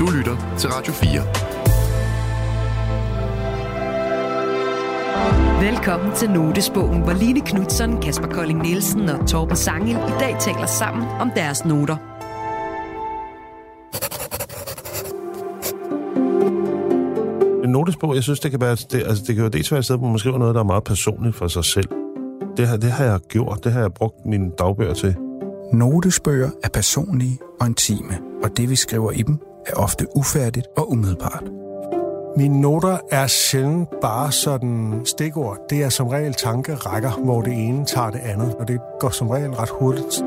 [0.00, 1.10] Du lytter til Radio 4.
[5.70, 10.66] Velkommen til Notesbogen, hvor Line Knudsen, Kasper Kolding Nielsen og Torben Sangel i dag taler
[10.66, 11.96] sammen om deres noter.
[17.64, 19.84] En notesbog, jeg synes, det kan være, det, altså, det kan jo dels være et
[19.84, 21.88] sted, hvor man skriver noget, der er meget personligt for sig selv.
[22.56, 25.16] Det, her, det har jeg gjort, det har jeg brugt mine dagbøger til.
[25.72, 30.90] Notesbøger er personlige og intime, og det vi skriver i dem er ofte ufærdigt og
[30.90, 31.44] umiddelbart.
[32.36, 35.58] Mine noter er sjældent bare sådan stikord.
[35.70, 39.30] Det er som regel tankerækker, hvor det ene tager det andet, og det går som
[39.30, 40.22] regel ret hurtigt.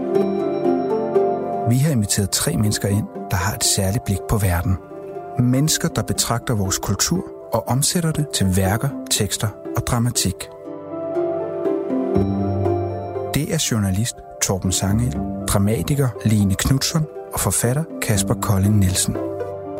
[1.69, 4.77] Vi har inviteret tre mennesker ind, der har et særligt blik på verden.
[5.39, 7.23] Mennesker, der betragter vores kultur
[7.53, 9.47] og omsætter det til værker, tekster
[9.77, 10.49] og dramatik.
[13.33, 15.15] Det er journalist Torben Sangel,
[15.47, 19.17] dramatiker Line Knudsen og forfatter Kasper Kolding Nielsen.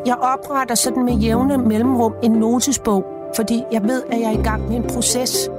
[0.06, 4.44] Jeg opretter sådan med jævne mellemrum en notesbog, fordi jeg ved, at jeg er i
[4.44, 5.50] gang med en proces.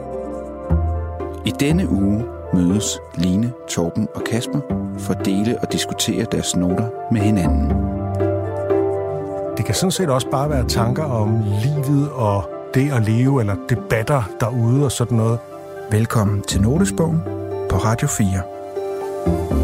[1.47, 4.61] I denne uge mødes Line, Torben og Kasper
[4.98, 7.69] for at dele og diskutere deres noter med hinanden.
[9.56, 13.56] Det kan sådan set også bare være tanker om livet og det at leve, eller
[13.69, 15.39] debatter derude og sådan noget.
[15.91, 17.23] Velkommen til Notesbogen
[17.70, 19.64] på Radio 4.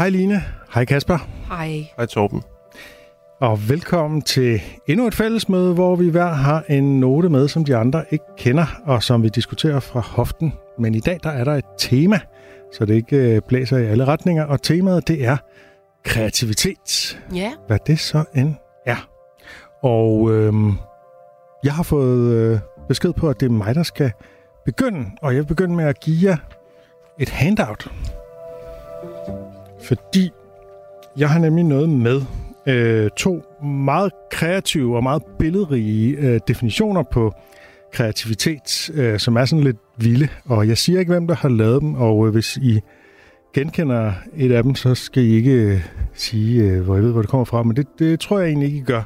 [0.00, 0.44] Hej Line.
[0.74, 1.18] Hej Kasper.
[1.48, 1.86] Hej.
[1.96, 2.42] Hej Torben.
[3.40, 7.76] Og velkommen til endnu et fællesmøde, hvor vi hver har en note med, som de
[7.76, 10.52] andre ikke kender, og som vi diskuterer fra hoften.
[10.78, 12.20] Men i dag der er der et tema,
[12.72, 15.36] så det ikke blæser i alle retninger, og temaet det er
[16.04, 17.20] kreativitet.
[17.34, 17.52] Ja.
[17.66, 18.54] Hvad det så end
[18.86, 19.08] er.
[19.82, 20.72] Og øhm,
[21.64, 24.12] jeg har fået øh, besked på, at det er mig, der skal
[24.64, 26.36] begynde, og jeg vil begynde med at give jer
[27.18, 27.88] et handout.
[29.82, 30.30] Fordi
[31.16, 32.22] jeg har nemlig noget med
[32.66, 37.32] øh, to meget kreative og meget billedrige øh, definitioner på
[37.92, 40.28] kreativitet, øh, som er sådan lidt vilde.
[40.44, 42.80] Og jeg siger ikke, hvem der har lavet dem, og øh, hvis I
[43.54, 45.80] genkender et af dem, så skal I ikke øh,
[46.14, 47.62] sige, øh, hvor jeg ved, hvor det kommer fra.
[47.62, 49.02] Men det, det tror jeg egentlig ikke, I gør.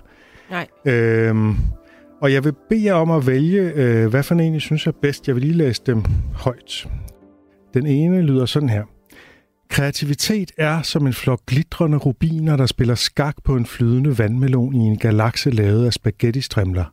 [0.51, 0.67] Nej.
[0.85, 1.57] Øhm,
[2.21, 4.93] og jeg vil bede jer om at vælge, øh, hvad for en I synes er
[5.03, 5.29] bedst.
[5.29, 6.03] Jeg vil lige læse dem
[6.35, 6.89] højt.
[7.75, 8.85] Den ene lyder sådan her.
[9.69, 14.79] Kreativitet er som en flok glitrende rubiner, der spiller skak på en flydende vandmelon i
[14.79, 16.85] en galakse lavet af spaghetti-strimler.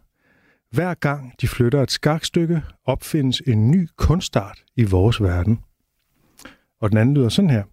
[0.71, 5.59] Hver gang de flytter et skakstykke, opfindes en ny kunstart i vores verden.
[6.81, 7.63] Og den anden lyder sådan her.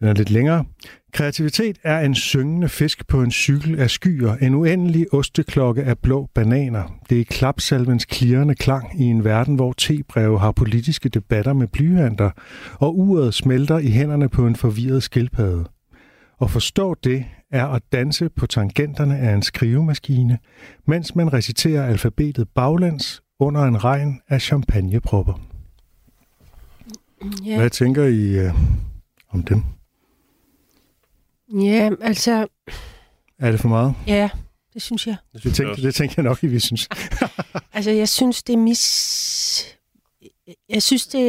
[0.00, 0.64] Den er lidt længere.
[1.12, 6.28] Kreativitet er en syngende fisk på en cykel af skyer, en uendelig osteklokke af blå
[6.34, 6.98] bananer.
[7.10, 12.30] Det er klapsalvens klirrende klang i en verden, hvor tebreve har politiske debatter med blyanter,
[12.74, 15.64] og uret smelter i hænderne på en forvirret skildpadde.
[16.38, 20.38] Og forstå det er at danse på tangenterne af en skrivemaskine,
[20.86, 25.40] mens man reciterer alfabetet baglands under en regn af champagnepropper.
[27.44, 28.54] Ja, Hvad tænker I øh,
[29.30, 29.62] om dem?
[31.54, 32.46] Ja altså,
[33.38, 33.94] Er det for meget?
[34.06, 34.28] ja,
[34.74, 35.16] det synes jeg.
[35.34, 36.88] Det Det tænkte, det tænkte jeg nok, I vi synes.
[37.72, 39.76] Altså, jeg synes, det er mis...
[40.68, 41.20] Jeg synes, det...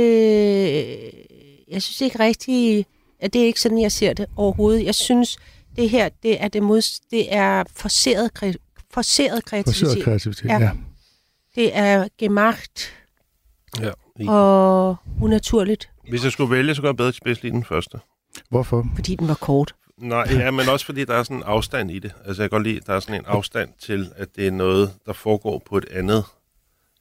[1.68, 2.88] Jeg synes det ikke rigtigt...
[3.20, 4.86] At det er ikke sådan, jeg ser det overhovedet.
[4.86, 5.38] Jeg synes,
[5.76, 7.00] det her, det er det mod...
[7.12, 8.54] Det er forseret, kre...
[8.94, 9.80] forseret kreativitet.
[9.88, 10.60] Forsøget kreativitet, Ja.
[10.60, 10.72] ja.
[11.56, 12.94] Det er gemacht
[13.82, 13.92] Ja.
[14.28, 17.98] og unaturligt, Hvis jeg skulle vælge, så kunne jeg bedre bedst lide den første.
[18.50, 18.88] Hvorfor?
[18.96, 19.76] fordi den var kort.
[19.98, 22.12] Nej, ja, men også fordi der er sådan en afstand i det.
[22.26, 24.52] Altså jeg kan godt lide, at der er sådan en afstand til, at det er
[24.52, 26.24] noget, der foregår på et andet,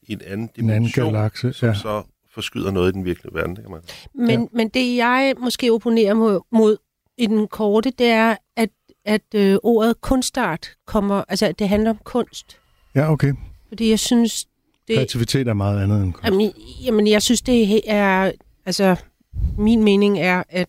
[0.02, 0.40] i en anden En
[0.70, 1.74] anden dimension, galakse, som ja.
[1.74, 2.02] så
[2.34, 3.56] forskyder noget i den virkelige verden.
[3.56, 3.80] Det kan man.
[4.14, 4.32] Men, Ja.
[4.40, 4.46] ja.
[4.52, 6.76] men det, jeg måske opponerer mod, mod
[7.18, 8.68] i den korte, det er, at,
[9.04, 11.24] at øh, ordet kunstart kommer...
[11.28, 12.58] Altså, det handler om kunst.
[12.94, 13.32] Ja, okay.
[13.68, 14.46] Fordi jeg synes,
[14.88, 16.24] det, Kreativitet er meget andet end kunst.
[16.24, 16.52] Jamen,
[16.84, 18.32] jamen, jeg synes, det er...
[18.66, 18.96] Altså,
[19.58, 20.68] min mening er, at,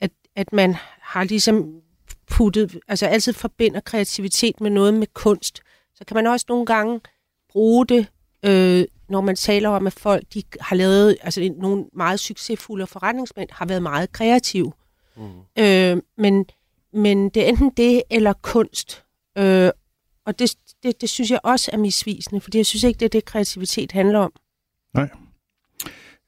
[0.00, 0.76] at, at man
[1.10, 1.80] har ligesom
[2.30, 2.78] puttet...
[2.88, 5.60] Altså, altid forbinder kreativitet med noget med kunst.
[5.94, 7.00] Så kan man også nogle gange
[7.52, 8.06] bruge det,
[8.44, 11.16] øh, når man taler om, at folk de har lavet...
[11.22, 14.72] Altså, nogle meget succesfulde forretningsmænd har været meget kreative.
[15.16, 15.62] Mm.
[15.62, 16.46] Øh, men,
[16.92, 19.04] men det er enten det eller kunst.
[19.38, 19.70] Øh,
[20.26, 23.10] og det, det, det synes jeg også er misvisende, fordi jeg synes ikke, det er
[23.10, 24.32] det, kreativitet handler om.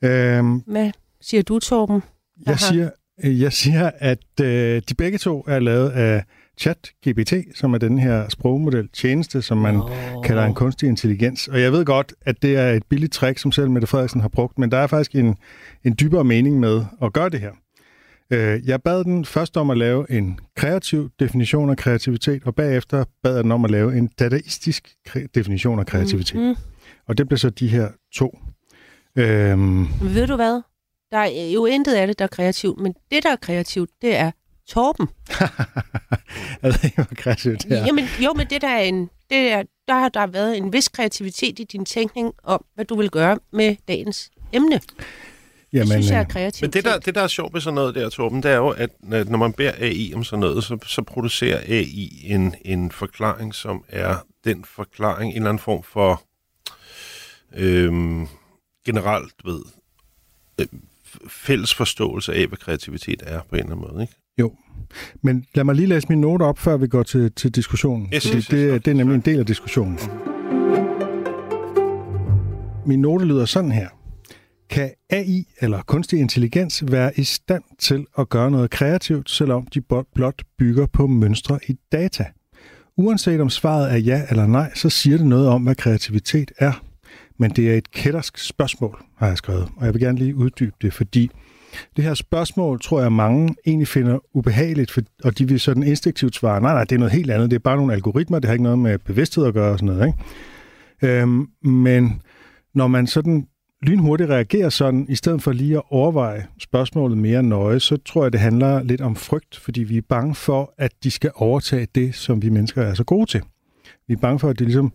[0.04, 2.02] Øhm, Hvad siger du, Torben?
[2.46, 2.56] jeg, Aha.
[2.56, 2.90] siger,
[3.22, 6.24] jeg siger, at øh, de begge to er lavet af
[6.58, 9.90] ChatGPT, som er den her sprogmodel tjeneste, som man oh.
[10.24, 11.48] kalder en kunstig intelligens.
[11.48, 14.28] Og jeg ved godt, at det er et billigt trick, som selv Mette Frederiksen har
[14.28, 15.36] brugt, men der er faktisk en,
[15.84, 17.50] en dybere mening med at gøre det her.
[18.30, 23.04] Øh, jeg bad den først om at lave en kreativ definition af kreativitet, og bagefter
[23.22, 24.88] bad jeg den om at lave en dadaistisk
[25.34, 26.40] definition af kreativitet.
[26.40, 26.56] Mm.
[27.08, 28.38] Og det blev så de her to.
[29.16, 29.88] Øhm...
[30.02, 30.62] Ved du hvad?
[31.12, 34.16] Der er jo intet af det, der er kreativt, men det, der er kreativt, det
[34.16, 34.30] er
[34.68, 35.08] Torben.
[36.62, 37.86] jeg ved ikke, hvor kreativt det er.
[37.86, 40.88] Jamen, jo, men det der er en, det er, der har der været en vis
[40.88, 44.80] kreativitet i din tænkning om, hvad du vil gøre med dagens emne.
[45.72, 46.62] Jamen, det synes jeg er øh, kreativt.
[46.62, 48.68] Men det der, det, der er sjovt med sådan noget der, Torben, det er jo,
[48.68, 53.54] at når man beder AI om sådan noget, så, så producerer AI en, en forklaring,
[53.54, 56.22] som er den forklaring, en eller anden form for
[57.56, 58.28] øhm,
[58.86, 59.62] generelt, ved,
[60.60, 60.66] øh,
[61.28, 64.14] fælles forståelse af, hvad kreativitet er på en eller anden måde, ikke?
[64.38, 64.52] Jo,
[65.22, 68.08] men lad mig lige læse mine noter op, før vi går til, til diskussionen.
[68.14, 69.98] Yes, fordi yes, det, yes, det er nemlig en del af diskussionen.
[72.86, 73.88] Min note lyder sådan her.
[74.70, 79.80] Kan AI eller kunstig intelligens være i stand til at gøre noget kreativt, selvom de
[80.14, 82.24] blot bygger på mønstre i data?
[82.96, 86.84] Uanset om svaret er ja eller nej, så siger det noget om, hvad kreativitet er.
[87.38, 90.76] Men det er et kættersk spørgsmål, har jeg skrevet, og jeg vil gerne lige uddybe
[90.82, 91.30] det, fordi
[91.96, 96.34] det her spørgsmål tror jeg mange egentlig finder ubehageligt, for, og de vil sådan instinktivt
[96.34, 98.52] svare, nej, nej, det er noget helt andet, det er bare nogle algoritmer, det har
[98.52, 100.06] ikke noget med bevidsthed at gøre og sådan noget.
[100.06, 101.18] Ikke?
[101.20, 102.22] Øhm, men
[102.74, 103.46] når man sådan
[103.82, 108.32] lynhurtigt reagerer sådan, i stedet for lige at overveje spørgsmålet mere nøje, så tror jeg,
[108.32, 112.14] det handler lidt om frygt, fordi vi er bange for, at de skal overtage det,
[112.14, 113.42] som vi mennesker er så gode til.
[114.08, 114.92] Vi er bange for, at det ligesom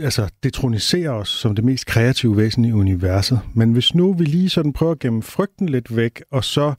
[0.00, 3.40] altså, detroniserer os som det mest kreative væsen i universet.
[3.54, 6.74] Men hvis nu vi lige sådan prøver at gemme frygten lidt væk, og så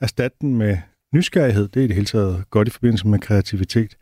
[0.00, 0.76] erstatte den med
[1.14, 3.96] nysgerrighed, det er i det hele taget godt i forbindelse med kreativitet,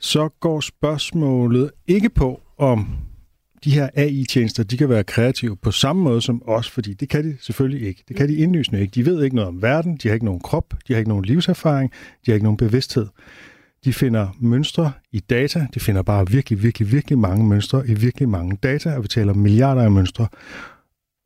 [0.00, 2.96] så går spørgsmålet ikke på, om
[3.64, 7.24] de her AI-tjenester, de kan være kreative på samme måde som os, fordi det kan
[7.24, 8.04] de selvfølgelig ikke.
[8.08, 8.90] Det kan de indlysende ikke.
[8.94, 11.24] De ved ikke noget om verden, de har ikke nogen krop, de har ikke nogen
[11.24, 11.90] livserfaring,
[12.26, 13.06] de har ikke nogen bevidsthed.
[13.84, 18.28] De finder mønstre i data, de finder bare virkelig, virkelig, virkelig mange mønstre i virkelig
[18.28, 20.28] mange data, og vi taler milliarder af mønstre.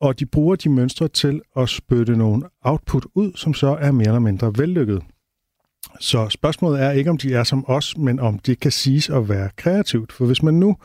[0.01, 4.07] Og de bruger de mønstre til at spytte nogle output ud, som så er mere
[4.07, 5.01] eller mindre vellykket.
[5.99, 9.29] Så spørgsmålet er ikke, om de er som os, men om det kan siges at
[9.29, 10.11] være kreativt.
[10.11, 10.77] For hvis man nu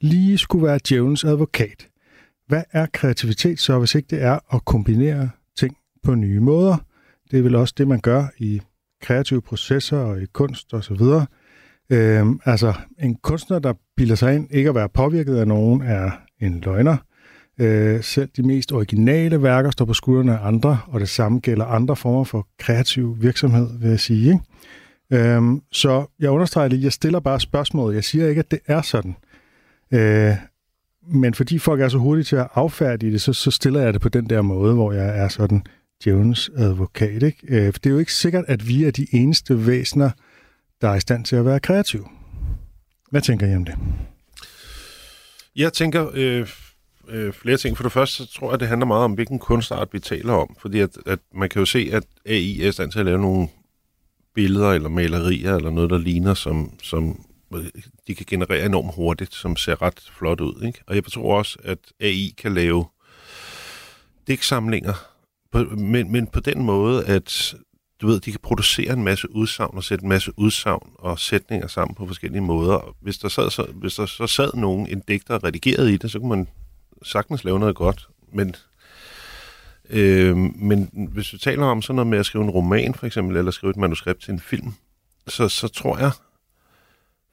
[0.00, 1.88] lige skulle være djævelens advokat.
[2.46, 6.76] Hvad er kreativitet så, hvis ikke det er at kombinere ting på nye måder?
[7.30, 8.60] Det er vel også det, man gør i
[9.02, 11.26] kreative processer og i kunst og så videre.
[11.90, 16.10] Øhm, altså, en kunstner, der bilder sig ind ikke at være påvirket af nogen, er
[16.40, 16.96] en løgner.
[17.60, 21.64] Øh, selv de mest originale værker står på skuldrene af andre, og det samme gælder
[21.64, 24.32] andre former for kreativ virksomhed, vil jeg sige.
[24.32, 24.40] Ikke?
[25.12, 27.94] Øhm, så jeg understreger lige, jeg stiller bare spørgsmålet.
[27.94, 29.16] Jeg siger ikke, at det er sådan.
[29.92, 30.34] Øh,
[31.12, 34.00] men fordi folk er så hurtige til at affærdige det, så, så stiller jeg det
[34.00, 35.62] på den der måde, hvor jeg er sådan
[36.04, 37.22] djævelens advokat.
[37.22, 37.38] Ikke?
[37.48, 40.10] Øh, for det er jo ikke sikkert, at vi er de eneste væsener,
[40.80, 42.04] der er i stand til at være kreative.
[43.10, 43.74] Hvad tænker I om det?
[45.56, 46.48] Jeg tænker øh,
[47.08, 47.76] øh, flere ting.
[47.76, 50.56] For det første så tror jeg, det handler meget om, hvilken kunstart vi taler om.
[50.58, 53.18] Fordi at, at man kan jo se, at AI er i stand til at lave
[53.18, 53.48] nogle
[54.34, 57.24] billeder eller malerier eller noget, der ligner, som, som
[57.54, 57.64] øh,
[58.06, 60.62] de kan generere enormt hurtigt, som ser ret flot ud.
[60.66, 60.82] Ikke?
[60.86, 62.84] Og jeg tror også, at AI kan lave
[64.26, 65.09] digtsamlinger,
[65.52, 67.54] på, men, men på den måde, at
[68.00, 71.66] du ved, de kan producere en masse udsagn og sætte en masse udsagn og sætninger
[71.66, 72.96] sammen på forskellige måder.
[73.00, 76.10] Hvis der, sad, så, hvis der så sad nogen, en digter og redigerede i det,
[76.10, 76.48] så kunne man
[77.02, 78.08] sagtens lave noget godt.
[78.32, 78.54] Men,
[79.90, 83.36] øh, men hvis vi taler om sådan noget med at skrive en roman, for eksempel,
[83.36, 84.72] eller skrive et manuskript til en film,
[85.26, 86.10] så, så tror jeg,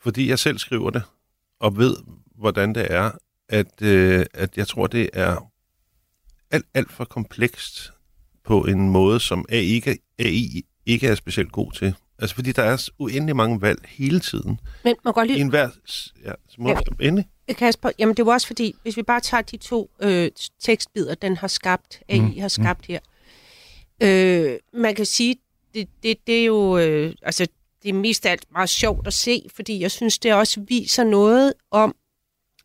[0.01, 1.03] fordi jeg selv skriver det,
[1.59, 1.95] og ved,
[2.35, 3.11] hvordan det er,
[3.49, 5.51] at, øh, at jeg tror, det er
[6.51, 7.93] alt, alt for komplekst
[8.47, 11.95] på en måde, som AI ikke, AI ikke er specielt god til.
[12.19, 14.59] Altså, fordi der er uendelig mange valg hele tiden.
[14.83, 15.37] Men man godt lige...
[15.37, 15.69] I enhver...
[16.25, 17.27] Ja, må ja, endelig.
[17.57, 21.37] Kasper, jamen det var også fordi, hvis vi bare tager de to øh, tekstbider, den
[21.37, 22.39] har skabt, AI mm.
[22.39, 22.93] har skabt mm.
[22.93, 22.99] her.
[24.01, 25.35] Øh, man kan sige,
[25.73, 26.77] det, det, det er jo...
[26.77, 27.47] Øh, altså,
[27.83, 31.53] det er mest alt meget sjovt at se, fordi jeg synes, det også viser noget
[31.71, 31.95] om,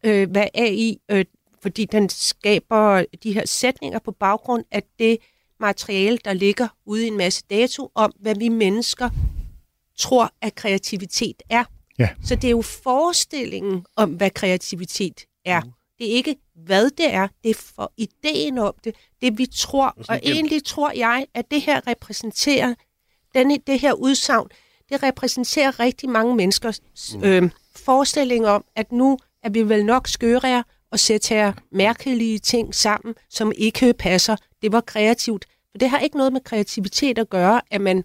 [0.05, 1.25] øh, hvad AI, øh,
[1.63, 5.19] fordi den skaber de her sætninger på baggrund af det
[5.63, 9.11] materiale, der ligger ude i en masse dato om, hvad vi mennesker
[9.99, 11.65] tror, at kreativitet er.
[11.99, 12.09] Ja.
[12.25, 15.61] Så det er jo forestillingen om, hvad kreativitet er.
[15.61, 15.71] Mm.
[15.99, 19.95] Det er ikke, hvad det er, det er for ideen om det, det vi tror.
[20.09, 22.75] Og egentlig tror jeg, at det her repræsenterer,
[23.35, 24.49] denne, det her udsagn,
[24.89, 26.81] det repræsenterer rigtig mange menneskers
[27.15, 27.25] mm.
[27.25, 32.75] øh, forestilling om, at nu er vi vel nok skøre og sætte her mærkelige ting
[32.75, 34.37] sammen, som ikke passer.
[34.63, 35.47] Det var kreativt.
[35.73, 38.05] For det har ikke noget med kreativitet at gøre, at man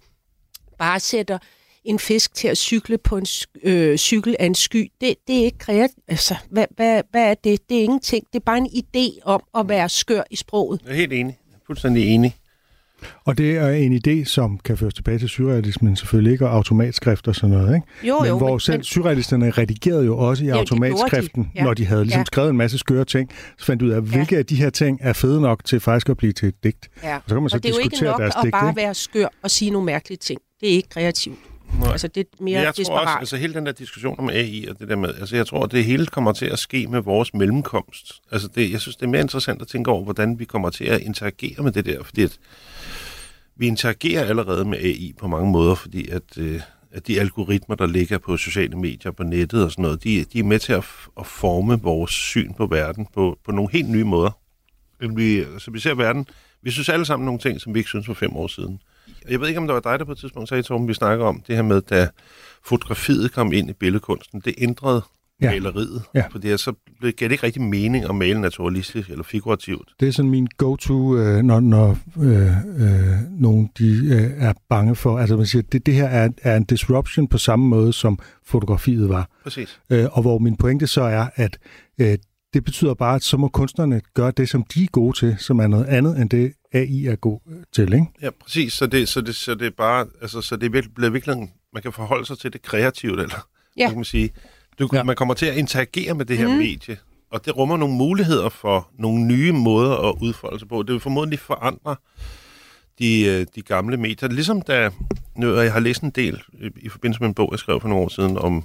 [0.78, 1.38] bare sætter
[1.84, 3.26] en fisk til at cykle på en
[3.64, 4.92] øh, cykel af en sky.
[5.02, 6.04] Det, det er ikke kreativt.
[6.08, 7.70] Altså, hvad, hvad, hvad er det?
[7.70, 8.28] Det er ingenting.
[8.34, 10.82] Det er bare en idé om at være skør i sproget.
[10.84, 11.40] Jeg er helt enig.
[11.50, 12.36] Jeg er fuldstændig enig.
[13.26, 17.28] Og det er en idé, som kan føres tilbage til surrealismen selvfølgelig ikke, og automatskrift
[17.28, 17.88] og sådan noget, ikke?
[18.08, 20.82] Jo, men jo, hvor men- selv men- surrealisterne redigerede jo også i Ja, det gjorde
[20.82, 20.88] de.
[20.92, 21.64] automatskriften, Ja.
[21.64, 22.26] når de havde ligesom Ja.
[22.26, 25.00] skrevet en masse skøre ting, så fandt de ud af, hvilke af de her ting
[25.02, 26.90] er fede nok til faktisk at blive til et digt.
[27.04, 27.16] Ja.
[27.16, 28.70] Og så kan man så og det er jo ikke nok deres at digt, bare
[28.70, 28.82] ikke?
[28.82, 30.40] være skør og sige nogle mærkelige ting.
[30.62, 31.38] Det er ikke kreativt.
[31.80, 31.92] Nej.
[31.92, 33.20] Altså, det er mere jeg tror også, desperat.
[33.20, 35.72] altså hele den der diskussion om AI og det der med, altså jeg tror, at
[35.72, 38.12] det hele kommer til at ske med vores mellemkomst.
[38.32, 40.84] Altså det, jeg synes, det er mere interessant at tænke over, hvordan vi kommer til
[40.84, 42.38] at interagere med det der, fordi at
[43.58, 46.62] vi interagerer allerede med AI på mange måder, fordi at, øh,
[46.92, 50.40] at de algoritmer, der ligger på sociale medier, på nettet og sådan noget, de, de
[50.40, 50.86] er med til at,
[51.20, 54.32] at forme vores syn på verden på, på nogle helt nye måder.
[55.02, 56.28] End Vi, så vi ser verden,
[56.62, 58.80] vi synes alle sammen nogle ting, som vi ikke synes for fem år siden.
[59.30, 61.26] Jeg ved ikke, om det var dig, der på et tidspunkt sagde, Torben, vi snakker
[61.26, 62.10] om det her med, da
[62.64, 64.40] fotografiet kom ind i billedkunsten.
[64.40, 65.02] Det ændrede
[65.42, 65.52] Ja.
[65.52, 65.60] ja.
[65.62, 66.02] maleriet.
[66.16, 66.24] Ja.
[66.32, 69.90] Fordi så blev- gav det ikke rigtig mening at male naturalistisk eller figurativt.
[70.00, 74.96] Det er sådan min go-to, øh, når, når øh, øh, nogen de, øh, er bange
[74.96, 78.20] for, altså man siger, det, det her er, er en disruption på samme måde, som
[78.46, 79.30] fotografiet var.
[79.44, 79.80] Præcis.
[79.90, 81.58] Øh, og hvor min pointe så er, at
[82.02, 82.18] øh,
[82.54, 85.60] det betyder bare, at så må kunstnerne gøre det, som de er gode til, som
[85.60, 87.40] er noget andet end det, AI er god
[87.74, 88.06] til, ikke?
[88.22, 88.74] Ja, præcis.
[88.74, 91.94] Så det, så det, så det er bare, altså, så det er virkelig, man kan
[91.94, 93.88] forholde sig til det kreativt, eller Ja.
[93.88, 94.30] kan man sige.
[94.80, 95.04] Du, Ja.
[95.04, 96.54] Man kommer til at interagere med det her mm.
[96.54, 96.98] medie,
[97.32, 100.84] og det rummer nogle muligheder for nogle nye måder at udfolde sig på.
[100.84, 101.96] Det vil formodentlig forandre
[103.00, 104.30] de, øh, de gamle medier.
[104.30, 104.90] Ligesom da,
[105.36, 107.82] nu, og jeg har læst en del i, i forbindelse med en bog, jeg skrev
[107.82, 108.64] for nogle år siden, om,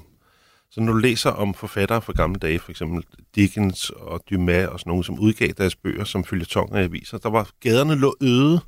[0.71, 3.04] så når du læser om forfattere fra gamle dage, for eksempel
[3.35, 7.31] Dickens og Dumas og sådan nogle, som udgav deres bøger som følgetonger i aviser, der
[7.31, 8.61] var gaderne lå øde,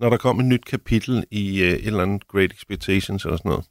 [0.00, 3.48] når der kom et nyt kapitel i øh, et eller andet Great Expectations eller sådan
[3.48, 3.64] noget.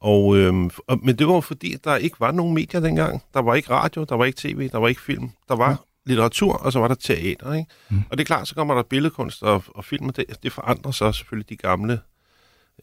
[0.00, 3.22] Og, øhm, og, men det var fordi, der ikke var nogen medier dengang.
[3.34, 5.30] Der var ikke radio, der var ikke tv, der var ikke film.
[5.48, 5.76] Der var Ja.
[6.06, 7.52] litteratur, og så var der teater.
[7.54, 7.70] Ikke?
[7.90, 8.02] Mm.
[8.10, 10.90] Og det er klart, så kommer der billedkunst og, og film, og det, det forandrer
[10.92, 12.00] så selvfølgelig de gamle,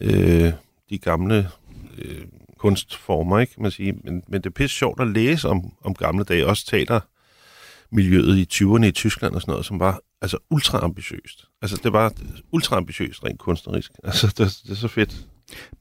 [0.01, 0.51] øh,
[0.89, 1.49] de gamle
[1.97, 2.21] øh,
[2.57, 3.93] kunstformer, ikke, man sige.
[4.03, 6.99] Men, men det er pisse sjovt at læse om, om gamle dage, også teater
[7.91, 11.45] miljøet i 20'erne i Tyskland og sådan noget, som var altså ultra ambitiøst.
[11.61, 12.13] Altså det var
[12.51, 13.91] ultra ambitiøst rent kunstnerisk.
[14.03, 15.25] Altså det, det er så fedt.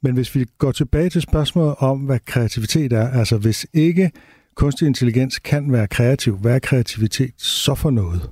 [0.02, 4.11] Men hvis vi går tilbage til spørgsmålet om, hvad kreativitet er, altså hvis ikke
[4.54, 8.30] kunstig intelligens kan være kreativ, hvad er kreativitet så for noget?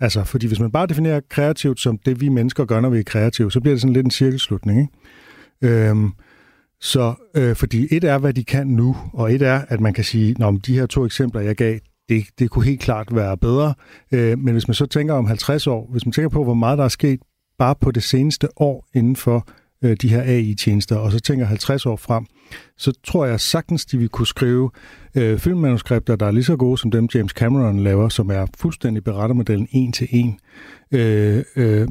[0.00, 3.02] Altså, fordi hvis man bare definerer kreativt som det, vi mennesker gør, når vi er
[3.02, 5.88] kreative, så bliver det sådan lidt en cirkelslutning, ikke?
[5.88, 6.12] Øhm,
[6.80, 10.04] så, øh, fordi et er, hvad de kan nu, og et er, at man kan
[10.04, 13.74] sige, om de her to eksempler, jeg gav, det, det kunne helt klart være bedre.
[14.12, 16.78] Øh, men hvis man så tænker om 50 år, hvis man tænker på, hvor meget
[16.78, 17.20] der er sket
[17.58, 19.48] bare på det seneste år inden for
[19.84, 22.26] øh, de her AI-tjenester, og så tænker 50 år frem,
[22.76, 24.70] så tror jeg sagtens, de vil kunne skrive
[25.14, 29.04] øh, filmmanuskripter, der er lige så gode som dem, James Cameron laver, som er fuldstændig
[29.04, 30.38] berettermodellen en til en,
[30.92, 31.88] øh, øh,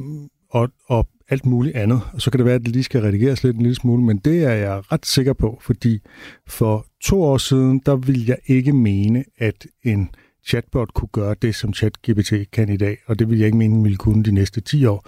[0.50, 2.00] og, og alt muligt andet.
[2.12, 4.18] Og så kan det være, at det lige skal redigeres lidt en lille smule, men
[4.18, 6.00] det er jeg ret sikker på, fordi
[6.46, 10.10] for to år siden, der ville jeg ikke mene, at en
[10.46, 13.74] chatbot kunne gøre det, som ChatGPT kan i dag, og det vil jeg ikke mene,
[13.74, 15.06] den ville kunne de næste 10 år.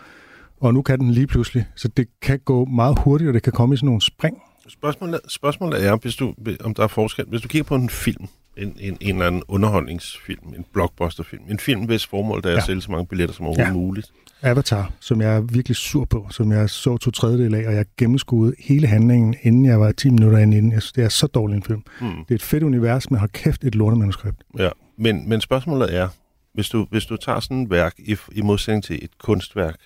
[0.63, 3.53] Og nu kan den lige pludselig, så det kan gå meget hurtigt, og det kan
[3.53, 4.37] komme i sådan nogle spring.
[4.69, 7.25] Spørgsmålet, spørgsmålet er, hvis du, om der er forskel.
[7.29, 8.27] Hvis du kigger på en film,
[8.57, 12.59] en, en, en eller anden underholdningsfilm, en blockbusterfilm, en film, hvis formål der er Ja.
[12.59, 13.73] at sælge så mange billetter som overhovedet Ja.
[13.79, 14.07] muligt.
[14.43, 17.85] Avatar, som jeg er virkelig sur på, som jeg så to tredjedel af, og jeg
[17.99, 20.73] gennemskuede hele handlingen, inden jeg var 10 minutter inde inden.
[20.73, 21.83] Jeg synes, det er så dårlig en film.
[22.01, 22.11] Hmm.
[22.11, 24.43] Det er et fedt univers, men har kæft et lortemanuskript.
[24.59, 24.71] Ja.
[24.99, 26.09] Men, men spørgsmålet er,
[26.55, 29.77] hvis du, hvis du tager sådan et værk i, i modsætning til et kunstværk,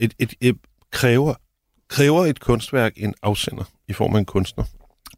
[0.00, 0.56] et, et, et,
[0.90, 1.34] kræver,
[1.88, 4.64] kræver et kunstværk en afsender i form af en kunstner?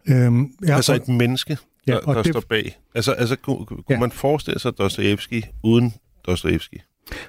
[0.08, 2.78] Øhm, Ja, altså et menneske, Ja, der, der det- står bag.
[2.94, 3.98] Altså, altså kunne, kunne Ja.
[3.98, 5.94] man forestille sig Dostojevski uden
[6.26, 6.76] Dostojevski?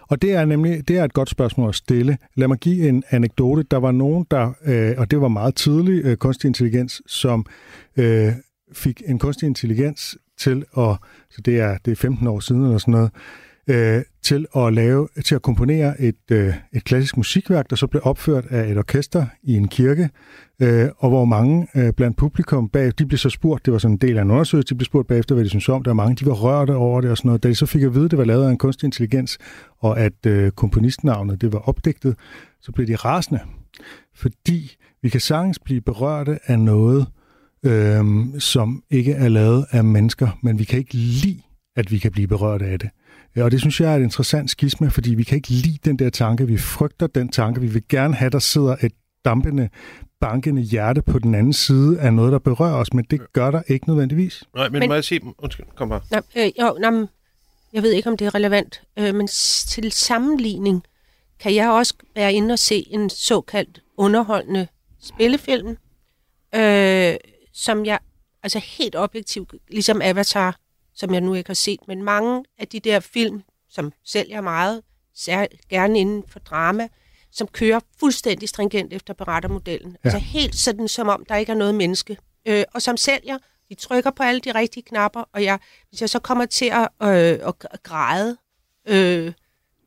[0.02, 2.18] Og det er nemlig det er et godt spørgsmål at stille.
[2.36, 3.64] Lad mig give en anekdote.
[3.72, 7.46] Der var nogen, der, øh, og det var meget tidlig øh, kunstig intelligens, som
[7.98, 8.32] øh,
[8.74, 10.96] fik en kunstig intelligens til at,
[11.30, 13.12] så det er, det er 15 år siden eller sådan noget,
[13.68, 18.02] øh, til at lave, til at komponere et, øh, et klassisk musikværk, der så blev
[18.06, 20.10] opført af et orkester i en kirke,
[20.62, 23.94] øh, og hvor mange øh, blandt publikum bag, de blev så spurgt, det var sådan
[23.94, 25.96] en del af en undersøgelse, de blev spurgt bagefter, hvad de synes om det, og
[25.96, 27.44] mange de var rørte over det og sådan noget.
[27.44, 29.38] Da de så fik at vide, at det var lavet af en kunstig intelligens,
[29.80, 32.16] og at øh, komponistnavnet det var opdigtet,
[32.62, 33.40] så blev de rasende,
[34.16, 37.08] fordi vi kan sagtens blive berørte af noget,
[37.66, 38.06] øh,
[38.40, 41.42] som ikke er lavet af mennesker, men vi kan ikke lide,
[41.76, 42.90] at vi kan blive berørt af det.
[43.36, 46.10] Og det synes jeg er et interessant skisme, fordi vi kan ikke lide den der
[46.10, 46.48] tanke.
[46.48, 47.62] Vi frygter den tanke.
[47.62, 48.92] Vi vil gerne have, der sidder et
[49.26, 49.70] dampende,
[50.20, 53.62] bankende hjerte på den anden side af noget, der berører os, men det gør der
[53.68, 54.44] ikke nødvendigvis.
[54.56, 55.22] Nej, men, men må jeg sige...
[55.38, 56.00] Undskyld, kom her.
[56.12, 57.08] Nå, øh, jo, nå,
[57.74, 59.28] jeg ved ikke, om det er relevant, øh, men
[59.68, 60.84] til sammenligning
[61.40, 64.68] kan jeg også være inde og se en såkaldt underholdende
[65.02, 65.78] spillefilm,
[66.56, 67.16] øh,
[67.54, 68.00] som jeg,
[68.44, 70.60] altså helt objektivt, ligesom Avatar,
[70.98, 74.82] som jeg nu ikke har set, men mange af de der film, som sælger meget,
[75.70, 76.88] gerne inden for drama,
[77.32, 79.92] som kører fuldstændig stringent efter berettermodellen.
[79.92, 79.98] Ja.
[80.04, 82.18] Altså helt sådan, som om der ikke er noget menneske.
[82.46, 83.38] Øh, og som sælger,
[83.70, 87.08] de trykker på alle de rigtige knapper, og jeg, hvis jeg så kommer til at,
[87.08, 87.40] øh,
[87.72, 88.38] at græde
[88.88, 89.34] øh,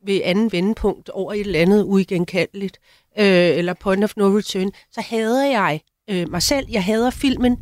[0.07, 2.79] ved anden vendepunkt over et eller andet uigenkaldeligt,
[3.19, 3.25] øh,
[3.59, 6.67] eller point of no return, så hader jeg øh, mig selv.
[6.71, 7.57] Jeg hader filmen,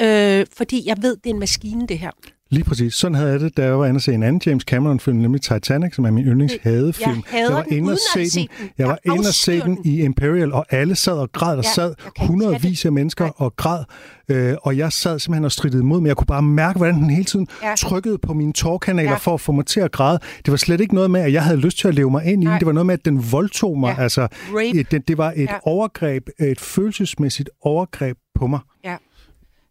[0.00, 2.10] øh, fordi jeg ved, det er en maskine, det her.
[2.50, 2.94] Lige præcis.
[2.94, 5.42] Sådan havde jeg det, da jeg var inde og se en anden James Cameron-film, nemlig
[5.42, 7.22] Titanic, som er min yndlingshadefilm.
[7.32, 8.48] Jeg jeg var inde og se den.
[8.60, 8.68] den.
[8.78, 11.50] Jeg var inde og se den i Imperial, og alle sad og græd.
[11.56, 13.32] Der Ja, sad hundredvis af mennesker Nej.
[13.36, 13.84] og græd.
[14.28, 17.10] Øh, og jeg sad simpelthen og strittede imod, men jeg kunne bare mærke, hvordan den
[17.10, 17.74] hele tiden Ja.
[17.78, 19.16] trykkede på mine tårkanaler Ja.
[19.16, 20.18] for at få mig til at græde.
[20.44, 22.42] Det var slet ikke noget med, at jeg havde lyst til at leve mig ind
[22.42, 22.46] i.
[22.46, 22.58] Nej.
[22.58, 23.94] Det var noget med, at den voldtog mig.
[23.98, 24.02] Ja.
[24.02, 24.28] Altså,
[24.74, 25.54] et, det, det var et Ja.
[25.62, 28.60] overgreb, et følelsesmæssigt overgreb på mig.
[28.84, 28.96] Ja.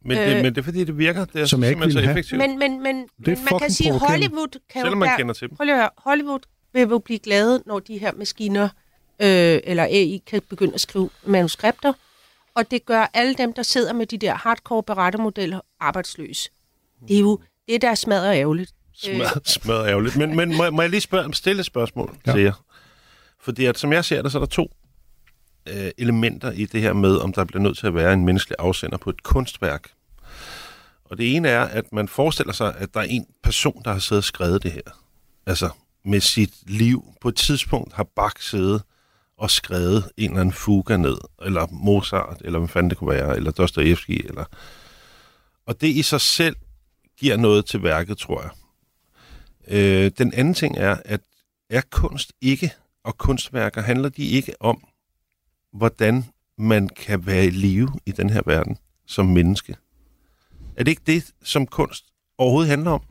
[0.08, 0.44] Men, det, Øh.
[0.44, 1.26] men det er fordi, det virker.
[1.26, 2.20] Det er Som jeg ikke simpelthen så ville have.
[2.20, 2.40] effektivt.
[2.40, 3.92] Men, men, men, men man kan sige.
[4.00, 5.58] Hollywood kan Selvom jo man være- kender til dem.
[5.58, 5.90] Prøv lige at høre.
[5.98, 6.40] Hollywood
[6.74, 8.64] vil jo blive glade, når de her maskiner
[9.22, 11.94] øh, eller AI kan begynde at skrive manuskripter,
[12.56, 16.50] og det gør alle dem, der sidder med de der hardcore berettermodeller, arbejdsløse.
[17.08, 18.72] Det er jo det, der er smadret ærgerligt.
[18.94, 20.16] Smadret, smadret ærgerligt.
[20.18, 22.32] Men, men må, må jeg lige spørge, stille et spørgsmål ja.
[22.32, 22.64] til jer?
[23.42, 24.72] Fordi at, som jeg ser det, så er der to
[25.70, 28.56] øh, elementer i det her med, om der bliver nødt til at være en menneskelig
[28.60, 29.90] afsender på et kunstværk.
[31.10, 34.00] Og det ene er, at man forestiller sig, at der er en person, der har
[34.00, 34.82] siddet og skrevet det her.
[35.46, 35.70] Altså
[36.06, 37.04] med sit liv.
[37.22, 38.84] På et tidspunkt har Bach siddet
[39.38, 43.36] og skrevet en eller anden fuga ned, eller Mozart, eller hvad fanden det kunne være,
[43.36, 44.46] eller Dostoyevsky, eller...
[45.65, 46.56] Og det i sig selv
[47.17, 48.52] giver noget til værket, tror jeg.
[49.67, 51.22] Øh, den anden ting er, at
[51.70, 54.88] er kunst ikke, og kunstværker, handler de ikke om,
[55.74, 56.26] hvordan
[56.58, 59.76] man kan være i live i den her verden som menneske?
[60.78, 62.06] Er det ikke det, som kunst
[62.38, 63.02] overhovedet handler om?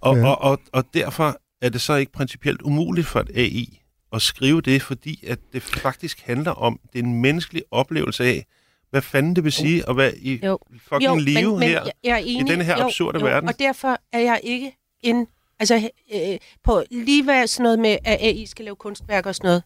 [0.00, 0.26] Og, Ja.
[0.26, 3.80] og, og, og derfor er det så ikke principielt umuligt for et AI
[4.12, 8.46] at skrive det, fordi at det faktisk handler om, det er en menneskelig oplevelse af,
[8.90, 10.58] hvad fanden det vil sige at være i Jo.
[10.88, 11.82] fucking live men, men her.
[11.84, 12.46] jeg, jeg er enig.
[12.50, 13.48] denne her jo, absurde jo, verden.
[13.48, 15.26] Og derfor er jeg ikke en...
[15.58, 19.48] Altså, øh, på lige hvad sådan noget med, at AI skal lave kunstværker og sådan
[19.48, 19.62] noget,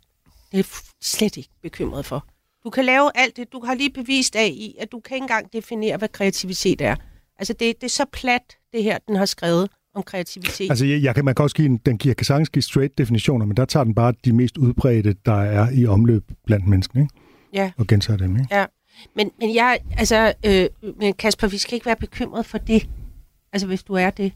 [0.53, 0.65] det er jeg
[1.03, 2.27] slet ikke bekymret for.
[2.69, 3.53] Du kan lave alt det.
[3.53, 6.97] Du har lige bevist AI, at du kan ikke engang definere, hvad kreativitet er.
[7.39, 10.71] Altså, det, det er så plat, det her, den har skrevet om kreativitet.
[10.71, 12.99] Altså, jeg, jeg kan, man kan også give en, den giver, kan sagtens give straight
[12.99, 17.01] definitioner, men der tager den bare de mest udbredte, der er i omløb blandt mennesker,
[17.01, 17.15] ikke?
[17.53, 17.71] Ja.
[17.77, 18.57] Og gentager dem, ikke?
[18.57, 18.67] Ja,
[19.17, 22.89] men, men jeg, altså, øh, men Kasper, vi skal ikke være bekymret for det.
[23.53, 24.33] Altså, hvis du er det.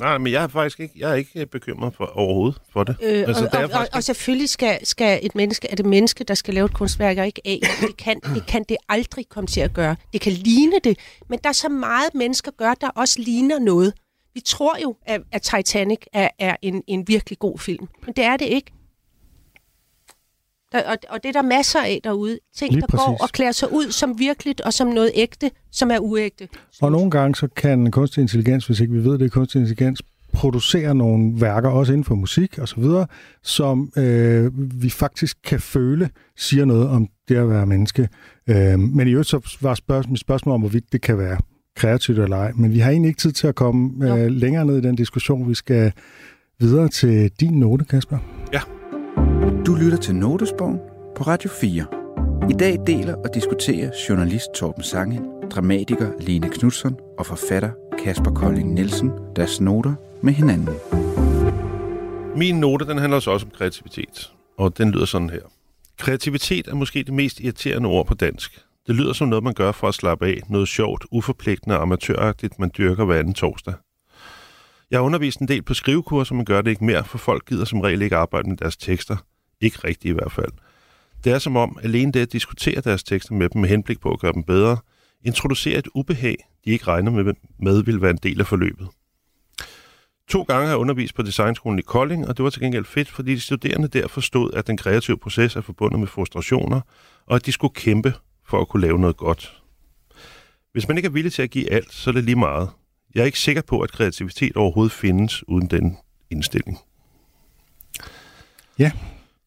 [0.00, 2.96] Nej, men jeg er faktisk ikke, jeg er ikke bekymret for, overhovedet for det.
[3.02, 5.86] Øh, altså, og, det er og, og, og selvfølgelig skal, skal et menneske, er det
[5.86, 7.60] menneske, der skal lave et kunstværk, og ikke AI.
[7.80, 9.96] Det kan, det kan det aldrig komme til at gøre.
[10.12, 13.92] Det kan ligne det, men der er så meget, mennesker gør, der også ligner noget.
[14.34, 18.24] Vi tror jo, at, at Titanic er, er en, en virkelig god film, men det
[18.24, 18.72] er det ikke.
[20.72, 22.38] Der, og, og det er der masser af derude.
[22.56, 23.22] Ting, Lige der går præcis.
[23.22, 26.48] og klæder sig ud som virkeligt, og som noget ægte, som er uægte.
[26.82, 30.02] Og nogle gange så kan kunstig intelligens, hvis ikke vi ved det, er kunstig intelligens,
[30.32, 33.06] producere nogle værker, også inden for musik og så videre,
[33.42, 38.08] som øh, vi faktisk kan føle siger noget om det at være menneske.
[38.48, 41.38] Øh, men i øvrigt så var spørgsmål, mit spørgsmål om, hvorvidt det kan være
[41.76, 42.52] kreativt eller ej.
[42.54, 45.48] Men vi har egentlig ikke tid til at komme øh, længere ned i den diskussion.
[45.48, 45.92] Vi skal
[46.60, 48.18] videre til din note, Kasper.
[49.38, 50.80] Du lytter til Notesbogen
[51.16, 51.86] på Radio 4.
[52.50, 57.70] I dag deler og diskuterer journalist Torben Sangen, dramatiker Lene Knudsen og forfatter
[58.04, 60.74] Kasper Kolding Nielsen deres noter med hinanden.
[62.36, 65.42] Min note, den handler også om kreativitet, og den lyder sådan her.
[65.98, 68.64] Kreativitet er måske det mest irriterende ord på dansk.
[68.86, 72.58] Det lyder som noget, man gør for at slappe af, noget sjovt, uforpligtende og amatøragtigt,
[72.58, 73.74] man dyrker hver anden torsdag.
[74.90, 77.64] Jeg har undervist en del på skrivekurser, men gør det ikke mere, for folk gider
[77.64, 79.16] som regel ikke arbejde med deres tekster.
[79.60, 80.52] Ikke rigtigt i hvert fald.
[81.24, 84.12] Det er som om, alene det at diskutere deres tekster med dem med henblik på
[84.12, 84.76] at gøre dem bedre,
[85.22, 88.88] introducerer et ubehag, de ikke regner med, med vil være en del af forløbet.
[90.28, 93.08] To gange har jeg undervist på Designskolen i Kolding, og det var til gengæld fedt,
[93.08, 96.80] fordi de studerende der forstod, at den kreative proces er forbundet med frustrationer,
[97.26, 98.14] og at de skulle kæmpe
[98.46, 99.62] for at kunne lave noget godt.
[100.72, 102.70] Hvis man ikke er villig til at give alt, så er det lige meget.
[103.14, 105.96] Jeg er ikke sikker på, at kreativitet overhovedet findes uden den
[106.30, 106.78] indstilling.
[108.78, 108.92] Ja.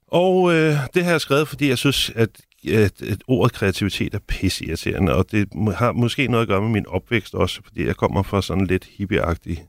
[0.08, 2.30] Og øh, det har jeg skrevet, fordi jeg synes, at,
[2.68, 6.88] at, at ordet kreativitet er pisseirriterende, og det har måske noget at gøre med min
[6.88, 9.66] opvækst også, fordi jeg kommer fra sådan lidt hippieagtig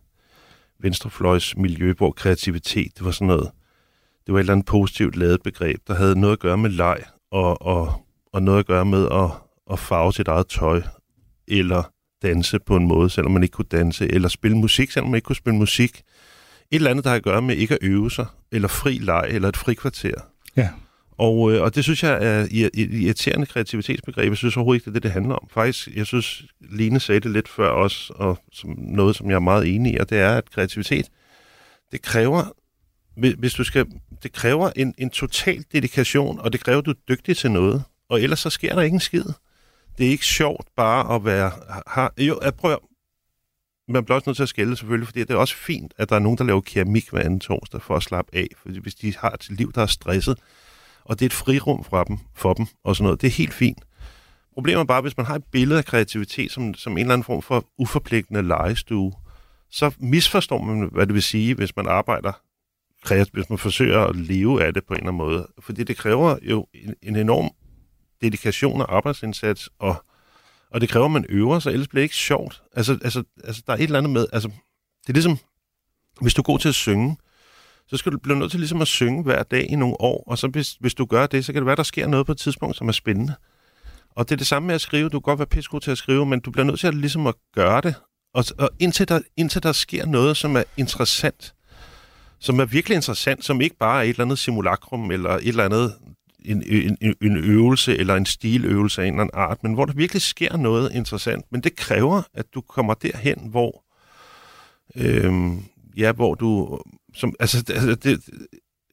[0.80, 3.50] venstrefløjs miljø, hvor kreativitet, det var sådan noget,
[4.26, 6.98] det var et eller andet positivt lavet begreb, der havde noget at gøre med leg,
[7.30, 9.30] og, og, og noget at gøre med at,
[9.72, 10.82] at farve sit eget tøj,
[11.48, 15.16] eller danse på en måde, selvom man ikke kunne danse, eller spille musik, selvom man
[15.18, 15.96] ikke kunne spille musik.
[16.70, 19.26] Et eller andet, der har at gøre med ikke at øve sig, eller fri leg,
[19.30, 20.14] eller et frikvarter.
[20.56, 20.68] Ja.
[21.18, 24.28] Og, øh, og det synes jeg er ir- ir- irriterende kreativitetsbegreb.
[24.28, 25.48] Jeg synes overhovedet ikke, det er det, det handler om.
[25.54, 29.40] Faktisk, jeg synes, Line sagde det lidt før også, og som noget, som jeg er
[29.40, 31.06] meget enig i, og det er, at kreativitet,
[31.92, 32.52] det kræver,
[33.16, 33.86] hvis- hvis du skal,
[34.22, 37.82] det kræver en, en total dedikation, og det kræver, at du er dygtig til noget.
[38.08, 39.24] Og ellers så sker der ikke en skid.
[39.98, 41.52] Det er ikke sjovt bare at være...
[41.86, 42.76] Har, jo, jeg prøver,
[43.88, 46.16] man bliver også nødt til at skælde selvfølgelig, fordi det er også fint, at der
[46.16, 48.46] er nogen, der laver keramik hver anden torsdag for at slappe af.
[48.56, 50.38] Fordi hvis de har et liv, der er stresset,
[51.04, 53.54] og det er et frirum fra dem, for dem og sådan noget, det er helt
[53.54, 53.84] fint.
[54.54, 57.24] Problemet er bare, hvis man har et billede af kreativitet som, som en eller anden
[57.24, 59.12] form for uforpligtende legestue,
[59.70, 62.32] så misforstår man, hvad det vil sige, hvis man arbejder
[63.04, 65.46] kreativt, hvis man forsøger at leve af det på en eller anden måde.
[65.58, 67.50] Fordi det kræver jo en, en enorm
[68.22, 70.04] dedikation og arbejdsindsats, og,
[70.70, 72.62] og det kræver, at man øver sig, ellers bliver det ikke sjovt.
[72.76, 74.48] Altså, altså, altså der er et eller andet med, altså,
[75.00, 75.38] det er ligesom,
[76.20, 77.16] hvis du er god til at synge,
[77.86, 80.38] så skal du blive nødt til ligesom at synge hver dag i nogle år, og
[80.38, 82.38] så hvis, hvis du gør det, så kan det være, der sker noget på et
[82.38, 83.34] tidspunkt, som er spændende.
[84.16, 85.08] Og det er det samme med at skrive.
[85.08, 87.26] Du kan godt være pissegod til at skrive, men du bliver nødt til at, ligesom
[87.26, 87.94] at gøre det.
[88.34, 91.54] Og, og indtil, der, indtil der sker noget, som er interessant,
[92.38, 95.64] som er virkelig interessant, som ikke bare er et eller andet simulakrum, eller et eller
[95.64, 95.94] andet
[96.44, 99.84] en, en, en- en øvelse, eller en stiløvelse af en eller anden art, men hvor
[99.84, 101.44] der virkelig sker noget interessant.
[101.52, 103.84] Men det kræver, at du kommer derhen, hvor,
[104.96, 105.62] øhm,
[105.96, 106.80] ja, hvor du,
[107.14, 108.20] som, altså, altså det,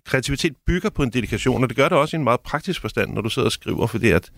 [0.05, 3.13] kreativitet bygger på en dedikation, og det gør det også i en meget praktisk forstand,
[3.13, 4.31] når du sidder og skriver, fordi at,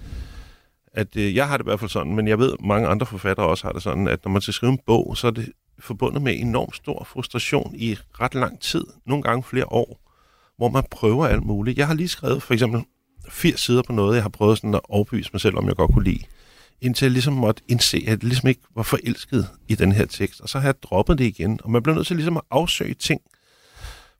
[0.93, 3.45] at øh, jeg har det i hvert fald sådan, men jeg ved, mange andre forfattere
[3.47, 6.21] også har det sådan, at når man skal skrive en bog, så er det forbundet
[6.21, 9.99] med enorm stor frustration i ret lang tid, nogle gange flere år,
[10.57, 11.77] hvor man prøver alt muligt.
[11.77, 12.81] Jeg har lige skrevet for eksempel
[13.29, 15.93] 80 sider på noget, jeg har prøvet sådan at overbevise mig selv, om jeg godt
[15.93, 16.23] kunne lide,
[16.81, 20.41] indtil jeg ligesom måtte indse, at jeg ligesom ikke var forelsket i den her tekst,
[20.41, 22.93] og så har jeg droppet det igen, og man bliver nødt til ligesom at afsøge
[22.93, 23.21] ting,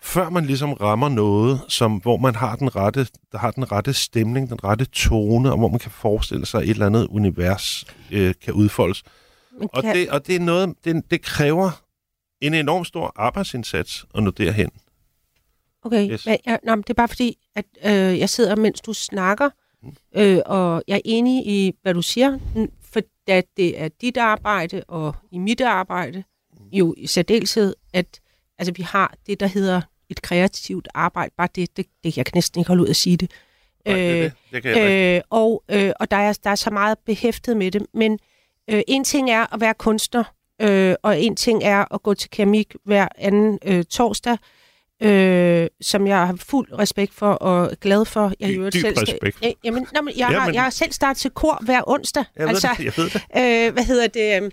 [0.01, 3.93] før man ligesom rammer noget, som, hvor man har den, rette, der har den rette
[3.93, 7.85] stemning, den rette tone, og hvor man kan forestille sig, at et eller andet univers
[8.11, 9.03] øh, kan udfoldes.
[9.59, 11.71] Men Og kan, det, og det er noget, det, det kræver
[12.41, 14.69] en enorm stor arbejdsindsats at nå derhen.
[15.84, 16.26] Okay, Yes.
[16.26, 19.50] men, jeg, nå, men det er bare fordi, at øh, jeg sidder, mens du snakker,
[19.84, 19.94] Mm.
[20.15, 22.39] øh, og jeg er enig i, hvad du siger,
[22.82, 26.65] for at det er dit arbejde og i mit arbejde, Mm.
[26.72, 28.20] jo i særdeleshed, at
[28.58, 31.34] altså, vi har det, der hedder et kreativt arbejde.
[31.38, 33.32] Bare det, det, det jeg kan næsten ikke holde ud at sige det.
[33.86, 34.34] Nej, det, det.
[34.52, 37.58] det kan jeg øh, Øh, og øh, og der, er, der er så meget behæftet
[37.58, 37.86] med det.
[37.94, 38.20] Men
[38.70, 40.24] øh, en ting er at være kunstner,
[40.62, 44.38] øh, og en ting er at gå til keramik hver anden øh, torsdag,
[45.01, 48.33] øh, som jeg har fuld respekt for og glad for.
[48.39, 49.37] Jeg i Dyb- selv respekt.
[49.41, 50.55] Ja, jamen, nå, men jeg, har, Jamen.
[50.55, 52.23] jeg har selv startet til kor hver onsdag.
[52.37, 53.67] jeg, ved det, jeg ved det.
[53.67, 54.43] Øh, hvad hedder det?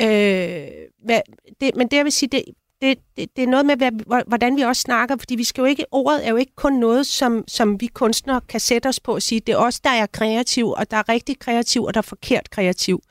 [0.00, 0.66] Øh,
[1.04, 1.20] hvad,
[1.60, 2.44] det men det, jeg vil sige, det,
[2.82, 5.66] det, det, det er noget med, hvad, hvordan vi også snakker, fordi vi skal jo
[5.66, 9.14] ikke, ordet er jo ikke kun noget, som, som vi kunstnere kan sætte os på
[9.14, 11.98] og sige, det er os, der er kreativ, og der er rigtig kreativ, og der
[11.98, 13.02] er forkert kreativ.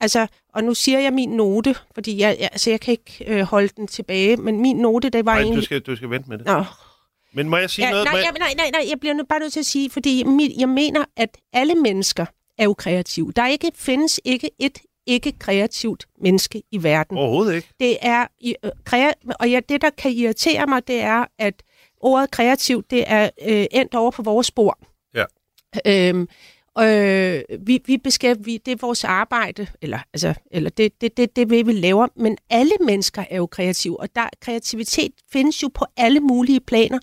[0.00, 3.40] Altså, og nu siger jeg min note, fordi jeg, jeg, altså, jeg kan ikke øh,
[3.42, 5.60] holde den tilbage, men min note, det var Nej, egentlig...
[5.60, 6.46] du skal, du skal vente med det.
[6.46, 6.64] Nå,
[7.34, 8.04] Men må jeg sige Ja, noget?
[8.04, 8.32] nej, jeg...
[8.38, 11.04] nej, nej, nej, jeg bliver nu bare nødt til at sige, fordi mit, jeg mener,
[11.16, 12.26] at alle mennesker
[12.58, 13.32] er jo kreative.
[13.36, 17.18] Der er ikke, findes ikke et ikke kreativt menneske i verden.
[17.18, 17.68] Overhovedet ikke.
[17.80, 21.54] Det er, øh, og ja, det, der kan irritere mig, det er, at
[22.00, 24.78] ordet kreativ, det er øh, endt over på vores spor.
[25.14, 25.24] Ja.
[25.86, 26.28] Øhm,
[26.84, 31.36] øh, vi, vi beskæftiger, vi, det er vores arbejde, eller, altså, eller det, det, det,
[31.36, 35.70] det det, vi laver, men alle mennesker er jo kreative, og der, kreativitet findes jo
[35.74, 36.98] på alle mulige planer.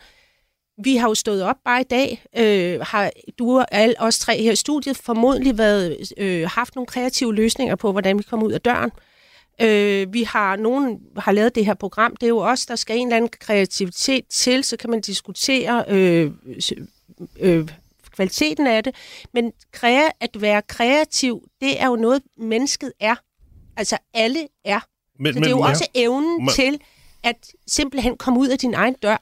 [0.83, 4.41] Vi har jo stået op bare i dag, øh, har du og alle os tre
[4.41, 8.51] her i studiet formodentlig været, øh, haft nogle kreative løsninger på, hvordan vi kommer ud
[8.51, 8.91] af døren.
[9.61, 12.15] Øh, vi har nogen har lavet det her program.
[12.15, 15.85] Det er jo os, der skal en eller anden kreativitet til, så kan man diskutere
[15.89, 16.31] øh,
[17.39, 17.67] øh,
[18.15, 18.95] kvaliteten af det.
[19.33, 23.15] Men krea, at være kreativ, det er jo noget, mennesket er.
[23.77, 24.79] Altså alle er.
[25.19, 26.79] Men, Så det er jo må- også evnen må- til
[27.23, 29.17] at simpelthen komme ud af din egen dør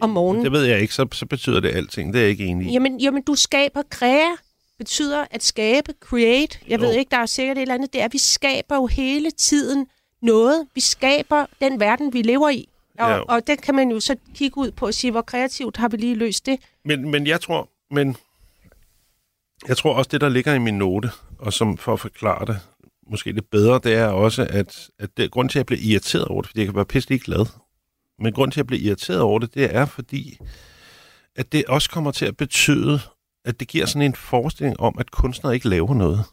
[0.00, 0.44] om morgenen.
[0.44, 2.12] Det ved jeg ikke, så, så betyder det alting.
[2.12, 2.72] Det er jeg ikke enig i.
[2.72, 4.28] Jamen, jamen du skaber krea,
[4.78, 6.58] betyder at skabe, create.
[6.68, 6.86] Jeg Jo.
[6.86, 7.92] ved ikke, der er sikkert et eller andet.
[7.92, 9.86] Det er, at vi skaber jo hele tiden
[10.22, 10.66] noget.
[10.74, 12.68] Vi skaber den verden, vi lever i.
[12.98, 13.18] Og, Ja.
[13.20, 15.96] og den kan man jo så kigge ud på og sige, hvor kreativt har vi
[15.96, 16.60] lige løst det.
[16.84, 18.16] Men, men jeg tror, men
[19.68, 22.60] jeg tror også, det der ligger i min note, og som for at forklare det
[23.10, 26.24] måske lidt bedre, det er også, at, at det, grund til, at jeg blev irriteret
[26.24, 27.46] over det, fordi jeg kan være pisselig glad,
[28.18, 30.38] men grund til, at jeg blev irriteret over det, det er fordi,
[31.36, 33.00] at det også kommer til at betyde,
[33.44, 36.24] at det giver sådan en forestilling om, at kunstnere ikke laver noget.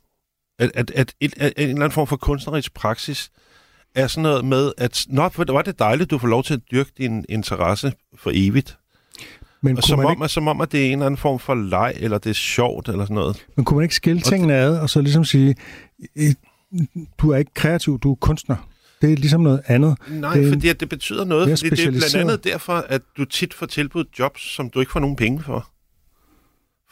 [0.60, 3.32] At, at, at, et, at en eller anden form for kunstnerisk praksis
[3.96, 6.92] er sådan noget med, at nå, var det dejligt, du får lov til at dyrke
[6.98, 8.78] din interesse for evigt.
[9.68, 11.18] Men Og som man om, ikke, at, som om, at det er en eller anden
[11.18, 13.46] form for leg, eller det er sjovt, eller sådan noget.
[13.56, 15.56] men kunne man ikke skille tingene ad, og så ligesom sige,
[16.16, 16.34] "I-
[17.22, 18.56] du er ikke kreativ, du er kunstner.
[19.02, 19.98] Det er ligesom noget andet.
[20.10, 23.26] Nej, Det fordi at det betyder noget, fordi det er blandt andet derfor, at du
[23.26, 25.68] tit får tilbudt jobs, som du ikke får nogen penge for.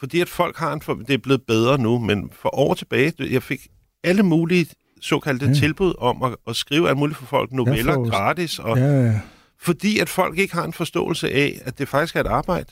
[0.00, 3.12] Fordi at folk har en for, det er blevet bedre nu, men for år tilbage,
[3.30, 3.66] jeg fik
[4.04, 4.66] alle mulige
[5.00, 5.54] såkaldte Ja.
[5.54, 8.78] tilbud om at, at skrive alt muligt for folk, noveller gratis, og.
[8.78, 9.20] Ja, ja.
[9.66, 12.66] Fordi at folk ikke har en forståelse af, at det faktisk er et arbejde.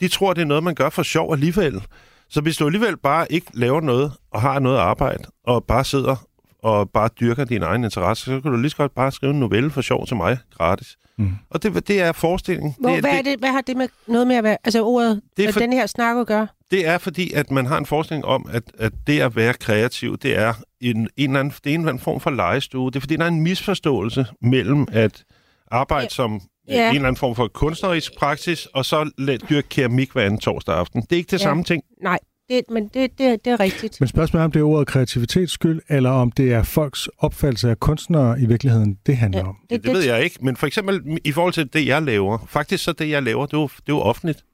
[0.00, 1.82] De tror, det er noget, man gør for sjov alligevel.
[2.28, 6.16] Så hvis du alligevel bare ikke laver noget, og har noget arbejde, og bare sidder
[6.62, 9.40] og bare dyrker din egen interesse, så kan du lige så godt bare skrive en
[9.40, 10.96] novelle for sjov til mig, gratis.
[11.18, 11.30] Mm.
[11.50, 12.74] Og det, det er forestillingen.
[12.78, 15.20] Hvor, det, hvad, er det, hvad har det med noget med at være, altså ordet,
[15.36, 16.46] Det er for- den her snak at gøre?
[16.70, 20.18] det er fordi, at man har en forestilling om, at, at det at være kreativ,
[20.18, 22.90] det er en, en, eller anden, det er en eller anden form for legestue.
[22.90, 25.24] Det er fordi, der er en misforståelse mellem at
[25.70, 26.74] arbejde som Ja.
[26.74, 26.88] ja.
[26.90, 29.10] en eller anden form for kunstnerisk praksis, og så
[29.50, 31.00] dyrke keramik hver anden torsdag aften.
[31.02, 31.44] Det er ikke det Ja.
[31.44, 31.82] samme ting.
[32.02, 34.00] Nej, det, men det, det, det er rigtigt.
[34.00, 37.70] Men spørgsmålet er, om det er ordet kreativitets skyld, eller om det er folks opfattelse
[37.70, 39.48] af kunstnere i virkeligheden, det handler Ja.
[39.48, 39.56] om.
[39.70, 40.38] Det, det ved jeg ikke.
[40.42, 42.38] Men for eksempel i forhold til det, jeg laver.
[42.48, 44.44] Faktisk så det, jeg laver, det er jo, det er jo offentligt.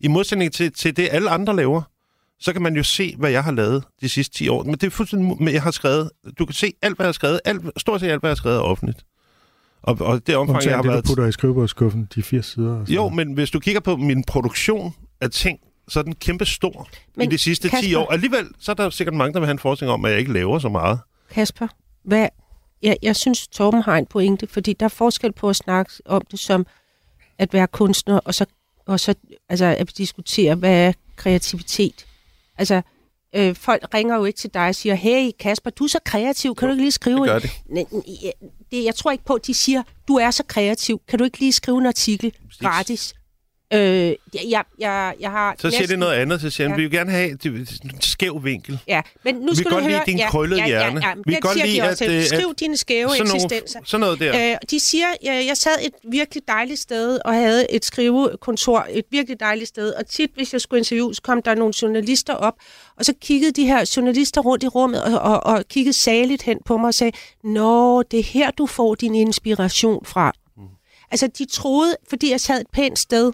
[0.00, 1.82] I modsætning til, til det, alle andre laver,
[2.40, 4.62] så kan man jo se, hvad jeg har lavet de sidste 10 år.
[4.62, 5.36] Men det er fuldstændig...
[5.42, 6.10] Men jeg har skrevet...
[6.38, 7.40] Du kan se alt, hvad jeg har skrevet.
[7.44, 9.04] Alt, stort set alt, hvad jeg har skrevet er offentligt.
[9.82, 11.04] Og, og det omfang, jeg Undtagen har det, du været...
[11.04, 12.70] putter i skrivebordskuffen, de fire sider.
[12.70, 16.14] Og sådan Jo, men hvis du kigger på min produktion af ting, så er den
[16.14, 18.12] kæmpe stor Men i de sidste 10 Kasper- år.
[18.12, 20.32] Alligevel, så er der sikkert mange, der vil have en forestilling om, at jeg ikke
[20.32, 20.98] laver så meget.
[21.30, 21.66] Kasper,
[22.04, 22.28] hvad,
[22.82, 26.22] jeg, jeg synes, Torben har en pointe, fordi der er forskel på at snakke om
[26.30, 26.66] det som
[27.38, 28.46] at være kunstner, og så,
[28.86, 29.14] og så
[29.48, 32.06] altså, at diskutere, hvad er kreativitet.
[32.58, 32.82] Altså,
[33.34, 36.54] øh, folk ringer jo ikke til dig og siger, hey Kasper, du er så kreativ,
[36.54, 37.42] kan du ikke lige skrive Det en...
[37.68, 37.84] nej,
[38.70, 41.38] det, jeg tror ikke på, at de siger, du er så kreativ, kan du ikke
[41.38, 43.14] lige skrive en artikel gratis?
[43.74, 44.16] Øh, jeg,
[44.48, 46.40] jeg, jeg, jeg har Så siger næsten- det noget andet.
[46.40, 46.74] Så siger Ja.
[46.76, 48.78] vi vil gerne have en skæv vinkel.
[48.88, 50.04] Ja, men nu Vi skal kan du godt lide høre...
[50.06, 51.00] din ja, krøllede ja, ja, hjerne.
[51.02, 53.78] Ja, ja, Vi kan godt de lide, at, øh, Skriv dine skæve Sådan, eksistenser.
[53.78, 54.50] nogle, sådan noget der.
[54.52, 59.04] Øh, de siger, jeg, jeg sad et virkelig dejligt sted og havde et skrivekontor, et
[59.10, 62.54] virkelig dejligt sted, og tit, hvis jeg skulle interviews, kom der nogle journalister op,
[62.98, 66.58] og så kiggede de her journalister rundt i rummet og, og, og kiggede saligt hen
[66.66, 67.12] på mig og sagde,
[67.44, 70.32] Nå, det er her, du får din inspiration fra.
[70.56, 70.62] Mm.
[71.10, 73.32] Altså, de troede, fordi jeg sad et pænt sted,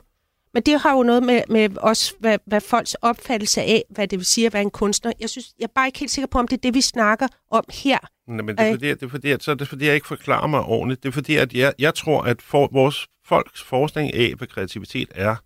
[0.59, 4.19] men det har jo noget med, med også, hvad, hvad folks opfattelse af, hvad det
[4.19, 5.13] vil sige at være en kunstner.
[5.21, 7.29] Jeg, synes, jeg er bare ikke helt sikker på, om det er det, vi snakker
[7.51, 7.99] om her.
[8.29, 8.73] Nej, men det er, Ej.
[8.73, 11.03] fordi, det er fordi, at, så er det fordi, jeg ikke forklarer mig ordentligt.
[11.03, 15.09] Det er fordi, at jeg, jeg tror, at for, vores folks forskning af, hvad kreativitet
[15.15, 15.37] er,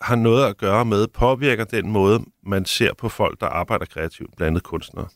[0.00, 4.36] har noget at gøre med, påvirker den måde, man ser på folk, der arbejder kreativt,
[4.36, 5.08] blandt andet kunstnere.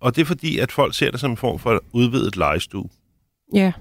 [0.00, 2.88] Og det er fordi, at folk ser det som en form for udvidet legestue.
[3.54, 3.72] Ja,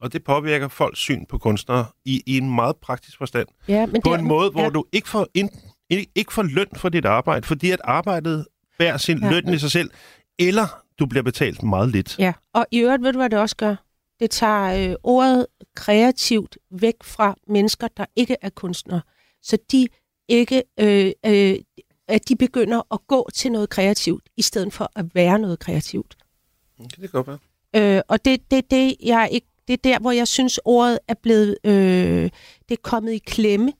[0.00, 3.48] Og det påvirker folks syn på kunstnere i, i en meget praktisk forstand.
[3.68, 4.68] ja men På det, en måde, hvor ja.
[4.70, 5.50] du ikke får, ind,
[5.90, 8.46] ikke, får løn for dit arbejde, fordi at arbejdet
[8.78, 9.30] bærer sin Ja.
[9.30, 9.90] løn i sig selv,
[10.38, 12.18] eller du bliver betalt meget lidt.
[12.18, 13.76] Ja, og i øvrigt ved du, hvad det også gør?
[14.20, 19.00] Det tager øh, ordet kreativt væk fra mennesker, der ikke er kunstnere.
[19.42, 19.88] Så de
[20.28, 21.54] ikke, øh, øh,
[22.08, 26.16] at de begynder at gå til noget kreativt, i stedet for at være noget kreativt.
[26.78, 27.38] Det kan det godt være.
[27.96, 31.14] Øh, og det, det, det, jeg ikke, det er der, hvor jeg synes, ordet er
[31.14, 32.30] blevet øh,
[32.68, 33.72] det er kommet i klemme.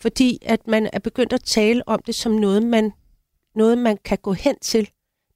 [0.00, 2.92] Fordi at man er begyndt at tale om det som noget, man,
[3.54, 4.90] noget, man kan gå hen til,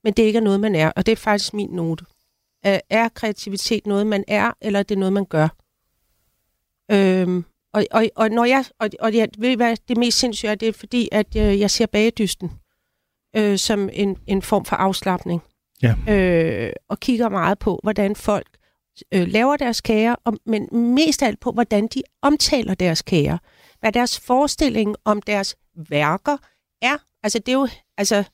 [0.04, 0.90] men det ikke er noget, man er.
[0.90, 2.04] Og det er faktisk min note.
[2.90, 5.48] Er, kreativitet noget, man er, eller er det noget, man gør?
[6.90, 10.54] Øhm, og, og, og når jeg, og, og jeg ved, hvad det mest sindssyge er,
[10.54, 12.50] det er fordi, at øh, jeg ser bagedysten
[13.36, 15.42] øh, som en, en form for afslappning.
[15.82, 15.94] Ja.
[16.08, 18.55] Øh, og kigger meget på, hvordan folk
[19.12, 23.38] øh, laver deres kager, og, men mest af alt på, hvordan de omtaler deres kager.
[23.80, 25.56] Hvad deres forestilling om deres
[25.88, 26.36] værker
[26.82, 26.96] er.
[27.22, 28.24] Altså, det er jo altså,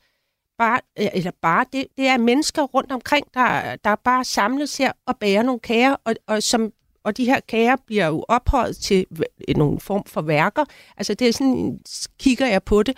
[0.57, 5.17] bare, eller bare det, det er mennesker rundt omkring, der, der bare samles her og
[5.17, 6.71] bærer nogle kager, og, og, som,
[7.03, 9.05] og de her kager bliver jo ophøjet til
[9.55, 10.65] nogle form for værker.
[10.97, 11.79] Altså, det er sådan,
[12.19, 12.97] kigger jeg på det.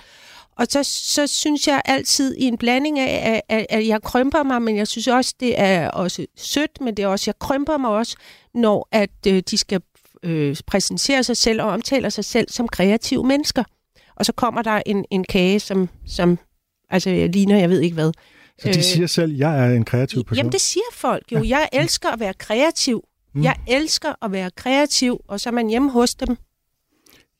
[0.58, 4.62] Og så, så synes jeg altid i en blanding af, at, at, jeg krymper mig,
[4.62, 7.89] men jeg synes også, det er også sødt, men det er også, jeg krymper mig
[7.89, 8.18] også,
[8.54, 9.82] når at øh, de skal
[10.24, 13.63] øh, præsenterer sig selv og omtaler sig selv som kreative mennesker.
[14.15, 16.39] Og så kommer der en, en kage, som, som
[16.89, 18.12] altså, ligner, jeg ved ikke hvad.
[18.60, 20.38] Så de siger selv, at jeg er en kreativ person?
[20.38, 21.44] Jamen, det siger folk jo.
[21.44, 21.60] Ja.
[21.60, 23.04] Jeg elsker at være kreativ.
[23.34, 23.44] Mm.
[23.44, 26.38] Jeg elsker at være kreativ, og så er man hjemme hos dem.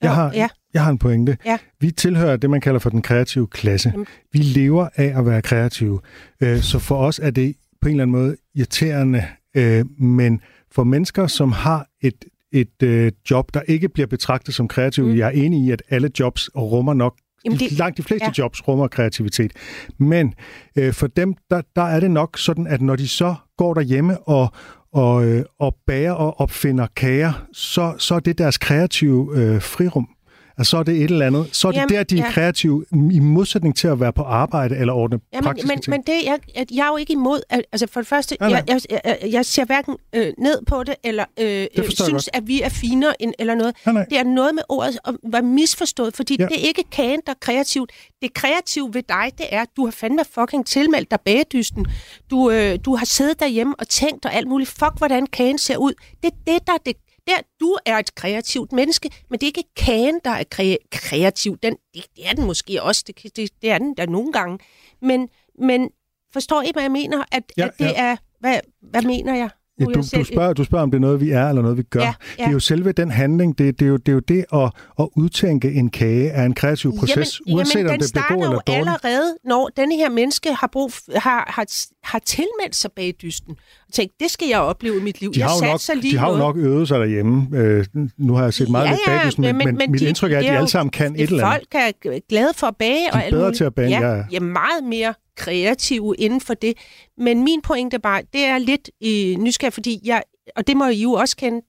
[0.02, 0.50] Jeg har, ja.
[0.76, 1.38] Jeg har en pointe.
[1.46, 1.58] Ja.
[1.80, 3.90] Vi tilhører det, man kalder for den kreative klasse.
[3.90, 4.06] Jamen.
[4.34, 6.00] Vi lever af at være kreative.
[6.42, 10.84] Øh, Så for os er det på en eller anden måde irriterende, øh, men for
[10.84, 15.18] mennesker, som har et, et øh, job, der ikke bliver betragtet som kreativ, mm.
[15.18, 18.32] jeg er enig i, at alle jobs rummer nok Jamen, det, langt de fleste ja.
[18.38, 18.44] ja.
[18.44, 19.54] jobs rummer kreativitet.
[19.98, 20.34] Men
[20.78, 24.20] øh, for dem, der, der er det nok sådan, at når de så går derhjemme
[24.20, 24.48] og,
[24.94, 30.10] og, øh, og bager og opfinder kager, så, så er det deres kreative øh, frirum.
[30.58, 31.50] Altså, så er det et eller andet.
[31.52, 32.32] Så er det Jamen, der, de er ja.
[32.32, 35.92] kreative, i modsætning til at være på arbejde eller ordne Ja, men, praktiske men, ting.
[35.92, 36.40] men det, jeg,
[36.72, 38.50] jeg, er jo ikke imod, altså for det første, nej.
[38.50, 42.10] jeg, jeg, jeg, jeg ser hverken øh, ned på det, eller øh, øh, forstår jeg
[42.10, 43.76] synes, at vi er finere end, eller noget.
[43.86, 44.06] Nej.
[44.10, 46.44] Det er noget med ordet at være misforstået, fordi Ja.
[46.44, 46.48] ja.
[46.48, 47.92] det er ikke kagen, der er kreativt.
[48.22, 51.86] Det kreative ved dig, det er, at du har fandme fucking tilmeldt dig bagedysten.
[52.32, 54.70] Du, øh, du har siddet derhjemme og tænkt og alt muligt.
[54.70, 55.94] Fuck, hvordan kagen ser ud.
[56.24, 56.96] Det er det, der er det
[57.28, 61.58] der, du er et kreativt menneske, men det er ikke kagen, der er kre- kreativ.
[61.64, 64.60] Den, det, det er den måske også, det, det, det er den der nogle gange.
[65.02, 65.90] Men, men
[66.34, 67.24] forstår I, hvad jeg mener?
[67.32, 67.94] At, Ja, at det ja.
[67.96, 68.16] er...
[68.40, 69.50] Hvad, hvad mener jeg?
[69.80, 71.78] Ja, du, jeg du, spørger, du spørger, om det er noget, vi er, eller noget,
[71.78, 72.00] vi gør.
[72.02, 72.52] Ja, Det er ja.
[72.52, 75.72] jo selve den handling, det, det, er, jo, det er jo det at, at udtænke
[75.72, 78.46] en kage er en kreativ proces, jamen, uanset jamen, om den det bliver god starter
[78.50, 78.80] eller dårlig.
[78.80, 81.66] allerede, når denne her menneske har, brug, har, har,
[82.04, 83.52] har tilmeldt sig bagdysten.
[83.88, 85.34] Og tænkt, det skal jeg opleve i mit liv.
[85.34, 87.48] De jeg har, jo nok, lige de har jo nok øvet sig derhjemme.
[87.54, 87.86] Øh,
[88.18, 90.32] nu har jeg set meget Ja, lidt ja, bagdysten, men, men, men mit de- indtryk
[90.32, 91.68] er, at de alle sammen kan et eller andet.
[91.72, 93.08] Folk er glade for at bage.
[93.14, 93.58] og er alt bedre muligt.
[93.58, 94.24] til at bage, ja, ja, ja.
[94.32, 96.78] ja, meget mere kreative inden for det.
[97.18, 100.24] Men min pointe bare, det er lidt øh, nysgerrig, fordi jeg,
[100.56, 101.62] og det må I jo også kende,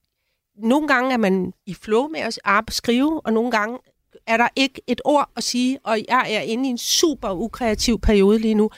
[0.56, 3.78] nogle gange er man i flow med at arbejde, skrive, og nogle gange
[4.26, 8.00] er der ikke et ord at sige, og jeg er inde i en super ukreativ
[8.00, 8.70] periode lige nu.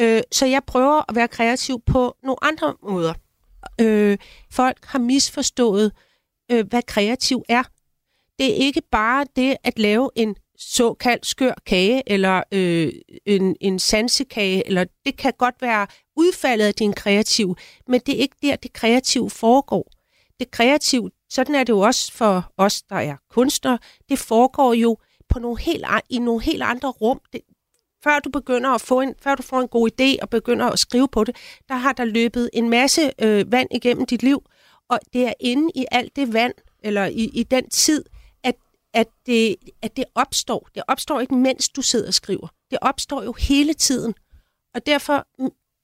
[0.00, 3.14] Øh, så jeg prøver at være kreativ på nogle andre måder.
[3.80, 4.18] Øh,
[4.52, 5.92] folk har misforstået,
[6.52, 7.62] øh, hvad kreativ er.
[8.38, 12.92] Det er ikke bare det at lave en såkaldt skør kage, eller øh,
[13.26, 17.56] en, en sansekage, eller det kan godt være udfaldet af din kreativ,
[17.88, 19.90] men det er ikke der, det kreative foregår.
[20.40, 24.96] Det kreative, sådan er det jo også for os, der er kunstnere, det foregår jo
[25.28, 27.20] på nogle helt, i nogle helt andre rum.
[27.32, 27.40] Det,
[28.04, 30.78] før du begynder at få en, før du får en god idé og begynder at
[30.78, 31.36] skrive på det,
[31.68, 34.42] der har der løbet en masse øh, vand igennem dit liv,
[34.88, 38.04] og det er inde i alt det vand, eller i, i den tid,
[38.96, 40.68] at, det, at det opstår.
[40.74, 42.48] Det opstår ikke, mens du sidder og skriver.
[42.70, 44.14] Det opstår jo hele tiden.
[44.74, 45.26] Og derfor,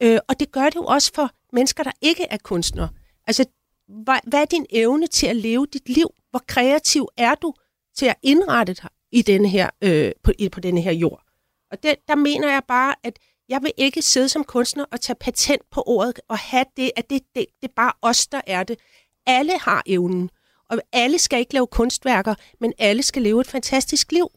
[0.02, 2.88] øh, og det gør det jo også for mennesker, der ikke er kunstnere.
[3.26, 3.44] Altså,
[3.88, 6.08] hvad, hvad er din evne til at leve dit liv?
[6.30, 7.54] Hvor kreativ er du
[7.96, 11.22] til at indrette dig i denne her, øh, på, i, på denne her jord?
[11.70, 15.16] Og det, der mener jeg bare, at jeg vil ikke sidde som kunstner og tage
[15.16, 18.62] patent på ordet og have det, at det, det, det er bare os, der er
[18.62, 18.78] det.
[19.26, 20.30] Alle har evnen,
[20.70, 24.28] og alle skal ikke lave kunstværker, men alle skal leve et fantastisk liv.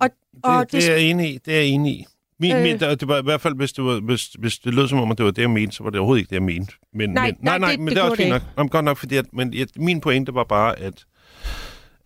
[0.00, 0.08] Og,
[0.44, 1.38] og Det, det er jeg enig i.
[1.44, 2.04] Det er jeg enig i.
[2.40, 2.56] Min, Øh.
[2.58, 2.62] øh.
[2.62, 5.10] min, det var i hvert fald, hvis det, var, hvis, hvis det lød som om,
[5.10, 6.72] at det var det, jeg mente, så var det overhovedet ikke det, jeg mente.
[6.94, 8.42] Men, Nej, men, nej, nej, det- men det det, er også fint det nok.
[8.58, 11.04] Jamen, godt nok, fordi at, men, jeg, min pointe var bare, at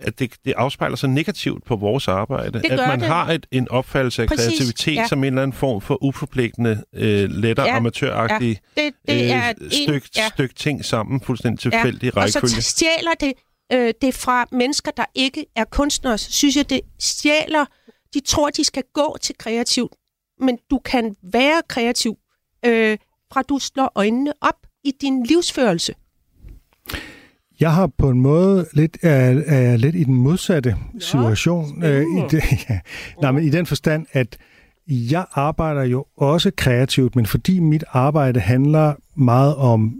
[0.03, 2.62] at det, det afspejler sig negativt på vores arbejde.
[2.62, 3.09] Det at man det.
[3.09, 5.07] har et, en opfattelse af Præcis, kreativitet ja.
[5.07, 9.53] som en eller anden form for uforpligtende, øh, lettere, Ja, ja, amatøragtig det, det er
[9.61, 10.29] øh, stykke ja.
[10.29, 12.23] styk ting sammen, fuldstændig tilfældig ja.
[12.23, 12.62] Og så rækkefølge.
[12.62, 13.33] stjæler det,
[13.72, 16.18] øh, det fra mennesker, der ikke er kunstnere.
[16.18, 17.64] Så synes jeg, det stjæler...
[18.14, 19.92] De tror, de skal gå til kreativt,
[20.40, 22.16] men du kan være kreativ,
[22.66, 22.98] øh,
[23.33, 25.94] fra du slår øjnene op i din livsførelse.
[27.61, 31.85] Jeg har på en måde lidt, er, er lidt i den modsatte situation.
[31.85, 32.80] Øh, i, det, ja.
[33.22, 34.38] Nej, men i den forstand, at
[34.88, 39.94] jeg arbejder jo også kreativt, men fordi mit arbejde handler meget om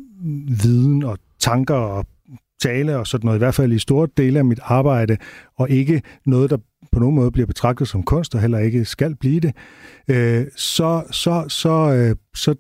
[0.62, 2.06] viden og tanker og
[2.62, 5.16] tale og sådan noget, i hvert fald i store dele af mit arbejde,
[5.58, 6.56] og ikke noget, der
[6.92, 9.54] på nogen måde bliver betragtet som kunst, og heller ikke skal blive det,
[10.08, 12.54] øh, så, så, så, øh, så,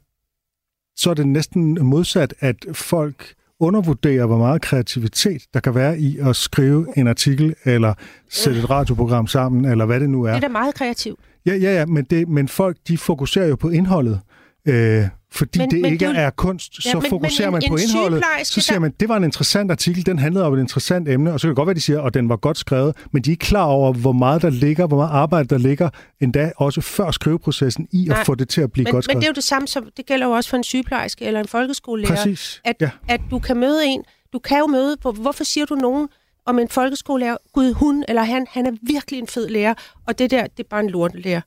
[0.96, 6.18] så er det næsten modsat, at folk undervurderer, hvor meget kreativitet der kan være i
[6.18, 7.94] at skrive en artikel, eller
[8.30, 10.36] sætte et radioprogram sammen, eller hvad det nu Det er.
[10.36, 11.20] er da meget kreativt.
[11.46, 14.20] Ja, ja, ja, men, det, men folk, de fokuserer jo på indholdet.
[14.68, 17.62] Øh, fordi Men- men, det men ikke det er kunst, Ja, så men- fokuserer men
[17.62, 18.24] en- man på en indholdet.
[18.44, 21.32] Så siger der- man, det var en interessant artikel, den handlede om et interessant emne,
[21.32, 23.30] og så kan det godt være, de siger, og den var godt skrevet, men de
[23.30, 26.80] er ikke klar over, hvor meget der ligger, hvor meget arbejde der ligger, endda også
[26.80, 29.20] før skriveprocessen, i Nej, at få det til at blive Men, godt men skrevet.
[29.22, 31.48] det er jo det samme, som det gælder jo også for en sygeplejerske eller en
[31.48, 32.16] folkeskolelærer.
[32.16, 32.90] Præcis, At, ja.
[33.08, 34.02] at du kan møde en,
[34.32, 36.08] du kan jo møde, hvor, hvorfor siger du nogen,
[36.46, 39.74] om en folkeskolelærer, gud, hun eller han, han er virkelig en fed lærer,
[40.06, 41.40] og det der, det er bare en lortelærer.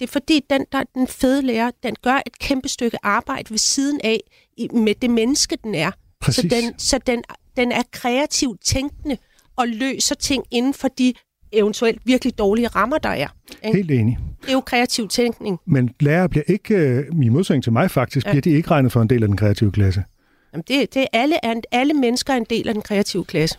[0.00, 3.58] Det er fordi, den, der, den fede lærer, den gør et kæmpe stykke arbejde ved
[3.58, 4.20] siden af
[4.56, 5.90] i, med det menneske, den er.
[6.20, 6.50] Præcis.
[6.52, 7.22] Så, den, så den,
[7.56, 9.16] den er kreativt tænkende
[9.56, 11.14] og løser ting inden for de
[11.52, 13.28] eventuelt virkelig dårlige rammer, der er.
[13.64, 13.76] Ikke?
[13.76, 14.18] Helt enig.
[14.42, 15.58] Det er jo kreativ tænkning.
[15.66, 18.30] Men lærere bliver ikke, øh, i modsætning til mig faktisk, Ja.
[18.30, 20.04] bliver de ikke regnet for en del af den kreative klasse.
[20.52, 23.58] Jamen det, det er alle, er, alle mennesker er en del af den kreative klasse.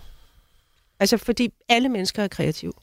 [0.99, 2.73] Altså, fordi alle mennesker er kreative.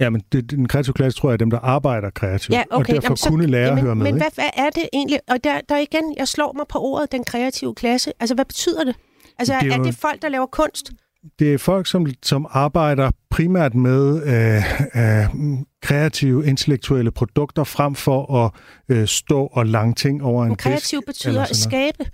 [0.00, 2.54] Ja, men det, den kreative klasse tror jeg er dem, der arbejder kreativt.
[2.56, 2.76] Ja, okay.
[2.80, 4.04] Og derfor Jamen, så- kunne lærer jamen, høre med.
[4.04, 5.18] Men hvad, hvad er det egentlig?
[5.28, 8.12] Og der, der igen, jeg slår mig på ordet, den kreative klasse.
[8.20, 8.96] Altså, hvad betyder det?
[9.38, 10.90] Altså, Det er er, jo- er det folk, der laver kunst?
[11.38, 14.56] Det er folk, som, som arbejder primært med øh,
[15.02, 18.50] øh, kreative, intellektuelle produkter, frem for at
[18.88, 20.62] øh, stå og lange ting over en Men disk.
[20.64, 22.04] kreativ betyder at skabe.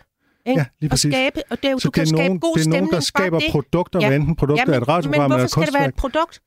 [0.47, 0.59] Ikke?
[0.61, 1.15] Ja, lige At præcis.
[1.15, 2.71] skabe, og det er jo, Så du kan det er skabe nogen, god det er
[2.71, 3.49] nogen, der skaber det.
[3.51, 4.07] produkter, Ja.
[4.09, 5.95] hvad enten produkter men, er et radioprogram men eller hvorfor et skal det være et
[5.95, 6.13] kunstværk.
[6.13, 6.41] produkt?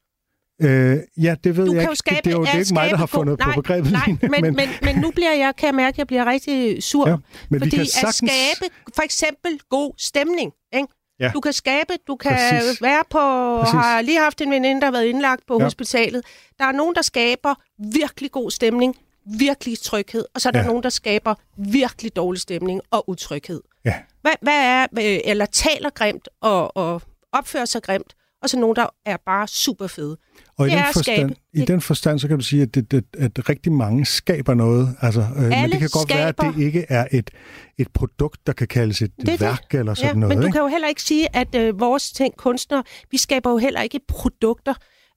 [0.62, 1.96] Øh, ja, det ved Du jeg kan ikke.
[1.96, 3.92] skabe, det, det er jo det er ikke mig, der har fundet god- på begrebet.
[3.92, 6.84] Nej, men, men, men, men nu bliver jeg, kan jeg mærke, at jeg bliver rigtig
[6.84, 7.10] sur.
[7.10, 8.22] Ja, men vi fordi kan sagtens...
[8.24, 8.30] at
[8.60, 10.52] skabe for eksempel god stemning.
[10.74, 10.88] Ikke?
[11.20, 11.32] Ja.
[11.34, 12.82] Du kan skabe, du kan Præcis.
[12.82, 13.20] være på,
[13.60, 13.74] Præcis.
[13.74, 15.64] har lige haft en veninde, der har været indlagt på Ja.
[15.64, 16.22] hospitalet.
[16.60, 17.56] Der er nogen, der skaber
[17.94, 18.96] virkelig god stemning,
[19.40, 20.66] virkelig tryghed, og så er der Ja.
[20.68, 23.62] nogen, der skaber virkelig dårlig stemning og utryghed.
[23.86, 23.94] Ja.
[24.22, 27.02] Hvad, hvad er, øh, eller taler grimt og, og
[27.32, 28.14] opfører sig grimt,
[28.44, 30.18] og så nogen, der er bare super fede.
[30.58, 33.50] Og i den, forstand, i den forstand, så kan du sige, at, det, det, at
[33.50, 34.96] rigtig mange skaber noget.
[35.02, 36.50] Altså, øh, men det kan godt være, skaber.
[36.50, 37.32] at det ikke er et,
[37.78, 39.42] et produkt, der kan kaldes et Det er det.
[39.42, 40.30] værk eller sådan ja, noget.
[40.30, 40.54] men du ikke?
[40.54, 44.00] kan jo heller ikke sige, at øh, vores ting, kunstnere, vi skaber jo heller ikke
[44.08, 44.74] produkter.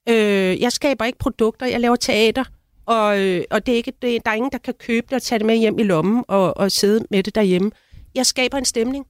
[0.09, 2.45] Øh, jeg skaber ikke produkter, jeg laver teater,
[2.87, 5.23] og, øh, og det er ikke, det, der er ingen, der kan købe det og
[5.23, 7.71] tage det med hjem i lommen og, og sidde med det derhjemme.
[8.15, 9.07] Jeg skaber en stemning.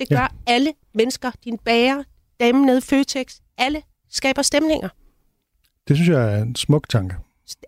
[0.00, 0.26] Det gør ja.
[0.46, 1.30] alle mennesker.
[1.44, 2.02] Din bager,
[2.40, 4.88] damen nede i Føtex, alle skaber stemninger.
[5.88, 7.16] Det synes jeg er en smuk tanke.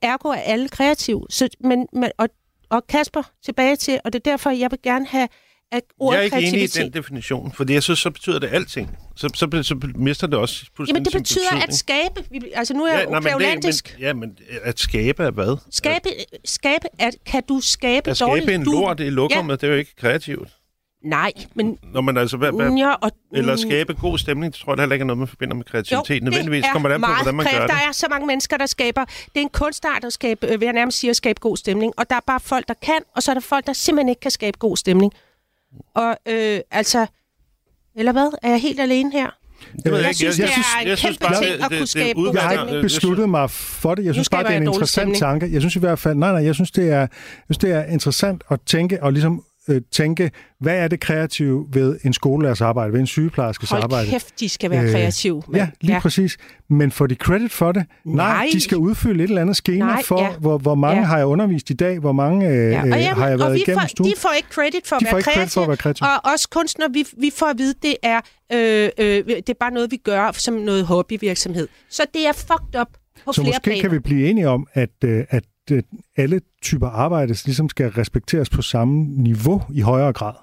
[0.02, 1.26] Ergo er alle kreative.
[1.30, 2.28] Så, men, men, og,
[2.70, 5.28] og Kasper, tilbage til, og det er derfor, jeg vil gerne have,
[5.72, 8.48] at ordet Jeg er ikke enig i den definition, fordi jeg synes, så betyder det
[8.52, 8.98] alting.
[9.16, 11.68] Så, så, så mister det også Jamen, det betyder betydning.
[11.68, 12.24] at skabe.
[12.54, 15.56] Altså, nu er jeg Ja, ja, men, ja, men at skabe er hvad?
[15.70, 16.08] Skabe,
[16.44, 18.44] skabe at, kan du skabe At dårligt?
[18.44, 20.48] skabe en du, lort i lokummet, det er jo ikke kreativt.
[21.04, 21.78] Nej, men...
[21.92, 24.92] Når man altså, hvad, hvad, Ja, og, eller skabe god stemning, det tror jeg heller
[24.94, 26.20] ikke er noget, man forbinder med kreativitet.
[26.20, 27.70] Jo, Nødvendigvis det kommer det er an på, meget hvordan man kræ- gør det.
[27.70, 29.04] Der er så mange mennesker, der skaber...
[29.04, 31.92] Det er en kunstart at skabe, øh, vil jeg nærmest sige, at skabe god stemning.
[31.96, 34.20] Og der er bare folk, der kan, og så er der folk, der simpelthen ikke
[34.20, 35.12] kan skabe god stemning.
[35.94, 37.06] Og øh, altså...
[37.96, 38.38] Eller hvad?
[38.42, 39.30] Er jeg helt alene her?
[39.84, 40.16] Det ved Jeg ikke.
[40.16, 42.76] synes, det er en kæmpe bare, ting at kunne skabe god Jeg har stemning.
[42.76, 44.04] ikke besluttet mig for det.
[44.04, 45.52] Jeg synes bare, det er en jeg interessant tanke.
[45.52, 47.08] Jeg synes i hvert fald, nej, nej, jeg synes, det er, jeg
[47.46, 51.98] synes, det er interessant at tænke og ligesom øh, tænke, hvad er det kreative ved
[52.04, 54.10] en skolelærers arbejde, ved en sygeplejerskes Hold arbejde?
[54.10, 55.42] kæft, de skal være Øh, kreative.
[55.48, 55.56] mand.
[55.62, 56.00] Ja, lige ja.
[56.00, 56.36] præcis.
[56.70, 57.84] Men får de credit for det?
[58.04, 58.46] Nej, Nej.
[58.52, 60.30] de skal udfylde et eller andet schema Nej, for, ja.
[60.40, 61.06] hvor, hvor mange Ja.
[61.06, 63.38] har jeg undervist i dag, hvor mange øh, Ja, og, øh, jamen, har jeg og
[63.40, 64.10] været vi igennem får, stuen?
[64.10, 65.50] de får ikke credit for at De være ikke credit kreative.
[65.52, 66.08] for at være kreative.
[66.08, 68.20] Og os kunstnere, vi, vi får at vide, det er,
[68.52, 71.68] øh, øh, det er bare noget, vi gør som noget hobbyvirksomhed.
[71.90, 72.86] Så det er fucked up
[73.24, 73.80] på Så flere måske planer.
[73.80, 75.24] kan vi blive enige om, at, øh,
[75.70, 75.84] at
[76.16, 80.34] alle typer arbejde ligesom skal respekteres på samme niveau i højere grad.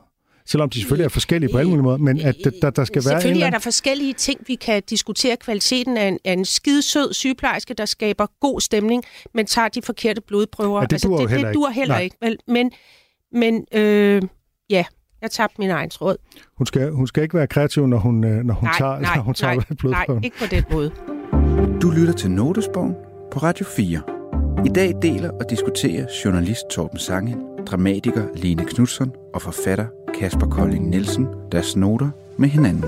[0.46, 3.22] Selvom de selvfølgelig er forskellige på alle mulige måder, men at der, der, skal være
[3.22, 5.38] Selvfølgelig er der forskellige ting, vi kan diskutere.
[5.38, 9.04] Kvaliteten af en, af en skidesød sygeplejerske, der skaber god stemning,
[9.34, 10.80] men tager de forkerte blodprøver.
[10.80, 11.60] Altså, Ja, det duer jo det, heller det ikke.
[11.60, 12.04] duer heller Nej.
[12.04, 12.16] ikke.
[12.22, 12.38] Vel?
[12.48, 12.72] Men,
[13.32, 14.22] men øh,
[14.70, 14.86] ja,
[15.22, 16.16] jeg tabte min egen tråd.
[16.58, 19.16] Hun skal, hun skal ikke være kreativ, når hun, øh, når hun nej, tager, nej,
[19.16, 20.22] når hun tager nej, blodprøven.
[20.22, 20.92] nej, ikke på den måde.
[21.82, 22.94] Du lytter til Notesbogen
[23.32, 24.19] på Radio 4.
[24.66, 27.36] I dag deler og diskuterer journalist Torben Sangel,
[27.68, 29.88] dramatiker Lene Knudsen og forfatter
[30.20, 32.86] Kasper Kolding Nielsen deres noter med hinanden.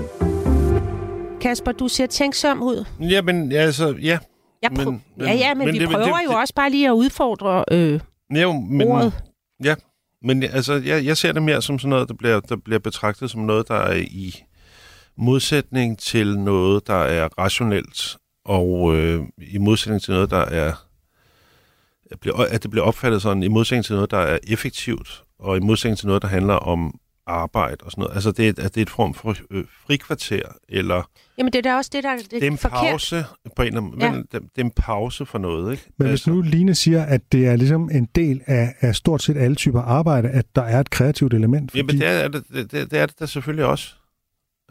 [1.40, 2.84] Kasper, du ser tænksom ud.
[3.00, 4.18] Ja, men altså, ja.
[4.62, 4.92] Jeg Men- prøv...
[4.92, 6.92] men- ja, ja, men, men vi det- prøver det- jo det- også bare lige at
[6.92, 8.00] udfordre øh,
[8.42, 9.12] Jo, men, ordet.
[9.64, 9.74] Ja,
[10.22, 13.30] men altså, jeg, jeg ser det mere som sådan noget, der bliver, der bliver betragtet
[13.30, 14.34] som noget, der er i
[15.18, 20.72] modsætning til noget, der er rationelt, og øh, i modsætning til noget, der er
[22.50, 25.98] at det bliver opfattet sådan, i modsætning til noget, der er effektivt, og i modsætning
[25.98, 28.14] til noget, der handler om arbejde og sådan noget.
[28.14, 31.08] Altså, det er, et- at det er et form for øh, frikvarter, eller
[31.38, 32.78] Jamen, det er da også det, der er det det er en forkert.
[32.90, 33.24] pause
[33.56, 34.06] på en eller anden, Ja.
[34.06, 34.16] ja.
[34.16, 35.82] det, det er en pause for noget, ikke?
[35.98, 39.22] Men hvis Altså, nu Line siger, at det er ligesom en del af, af stort
[39.22, 41.70] set alle typer arbejde, at der er et kreativt element.
[41.70, 43.94] Fordi, Jamen, det er det, det, det, er det da selvfølgelig også.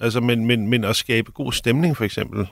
[0.02, 2.48] Altså, men, men, men at skabe god stemning, for eksempel,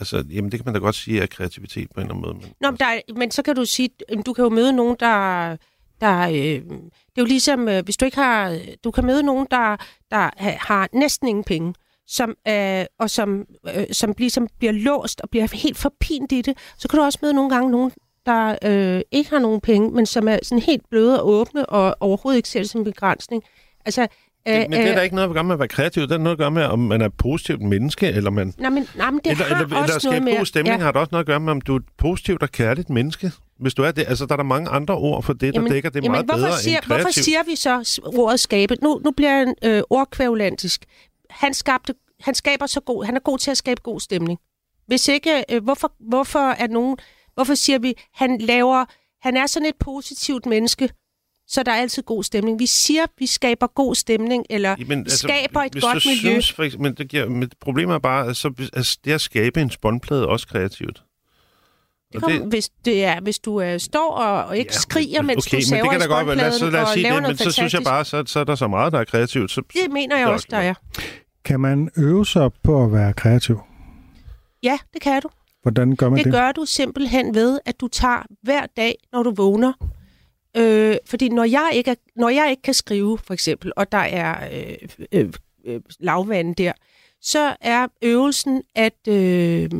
[0.00, 2.34] altså, jamen, det kan man da godt sige er kreativitet på en eller anden måde.
[2.34, 3.88] Men, Nå, men, der, er- men så kan du sige,
[4.26, 5.56] du kan jo møde nogen, der...
[6.00, 8.58] der øh, det er jo ligesom, øh, hvis du ikke har...
[8.84, 9.76] Du kan møde nogen, der,
[10.10, 11.74] der ha- har næsten ingen penge.
[12.06, 13.44] som, øh, og som,
[13.76, 16.58] øh, som ligesom bliver låst og bliver helt forpint i det.
[16.78, 17.92] Så kan du også møde nogle gange nogen,
[18.26, 21.96] der øh, ikke har nogen penge, men som er sådan helt bløde og åbne og
[22.00, 23.42] overhovedet ikke ser det som en begrænsning.
[23.84, 24.06] Altså,
[24.46, 26.02] Det, men det er øh, da ikke noget at gøre med at være kreativ.
[26.02, 28.54] Det er noget at gøre med, om man er et positivt menneske, eller man...
[28.58, 30.84] Nej, men, nej, men det eller, har eller, også eller noget god stemning ja.
[30.84, 33.32] har det også noget at gøre med, om du er et positivt og kærligt menneske.
[33.58, 35.90] Hvis du er det, altså der er der mange andre ord for det, der dækker
[35.90, 37.02] det jamen, meget hvorfor bedre siger, end kreativ.
[37.02, 38.76] Hvorfor siger vi så ordet skabe?
[38.82, 40.84] Nu, nu bliver han øh, ordkvævlantisk.
[41.30, 44.38] Han, skabte, han skaber så god, han er god til at skabe god stemning.
[44.86, 46.96] Hvis ikke, øh, hvorfor, hvorfor er nogen,
[47.34, 48.84] hvorfor siger vi, han laver,
[49.22, 50.90] han er sådan et positivt menneske,
[51.50, 52.58] så der er altid god stemning.
[52.58, 56.30] Vi siger, vi skaber god stemning, eller Jamen, altså, skaber et godt miljø.
[56.30, 59.20] Synes, for eksempel, men det giver, men problemet er bare, at så, altså, det at
[59.20, 61.02] skabe en spåndplade er også kreativt.
[62.12, 65.46] Det kom, hvis, det er, hvis du øh, står og, og ikke ja, skriger, mens
[65.46, 66.36] okay, du saver men det kan da godt være.
[66.36, 67.90] Lad os, lad os sige det, men så synes jeg fantastisk.
[67.90, 69.50] bare, så, så er der så meget, der er kreativt.
[69.50, 70.74] Så, Det mener jeg Det også, også der er.
[71.44, 73.60] Kan man øve sig på at være kreativ?
[74.62, 75.28] Ja, det kan du.
[75.62, 76.24] Hvordan gør man det?
[76.24, 79.72] Det gør du simpelthen ved, at du tager hver dag, når du vågner.
[80.56, 83.98] Øh, fordi når jeg, ikke er, når jeg ikke kan skrive, for eksempel, og der
[83.98, 85.32] er øh, øh,
[85.64, 86.72] øh, lavvand der,
[87.20, 89.70] så er øvelsen at øh,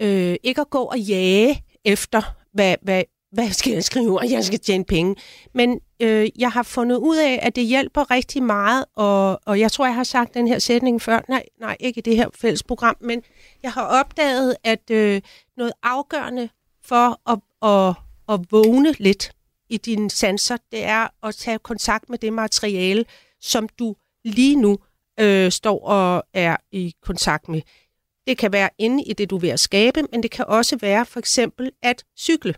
[0.00, 2.22] øh, ikke at gå og jage efter,
[2.52, 3.02] hvad, hvad,
[3.32, 5.16] hvad skal jeg skrive, og jeg skal tjene penge.
[5.52, 9.72] Men øh, jeg har fundet ud af, at det hjælper rigtig meget, og, og jeg
[9.72, 11.20] tror, jeg har sagt den her sætning før.
[11.28, 13.22] Nej, nej, ikke i det her fælles program, men
[13.62, 15.22] jeg har opdaget, at øh,
[15.56, 16.48] noget afgørende
[16.84, 17.94] for at, at,
[18.28, 19.32] at vågne lidt
[19.68, 23.04] i dine sanser, det er at tage kontakt med det materiale,
[23.40, 24.78] som du lige nu
[25.20, 27.62] øh, står og er i kontakt med.
[28.26, 30.76] Det kan være inde i det, du er ved at skabe, men det kan også
[30.80, 32.54] være for eksempel at cykle.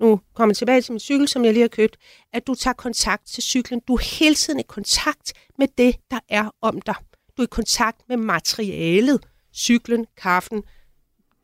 [0.00, 1.96] Nu kommer jeg tilbage til min cykel, som jeg lige har købt.
[2.32, 3.80] At du tager kontakt til cyklen.
[3.88, 6.94] Du er hele tiden i kontakt med det, der er om dig.
[7.36, 9.26] Du er i kontakt med materialet.
[9.54, 10.62] Cyklen, kaffen,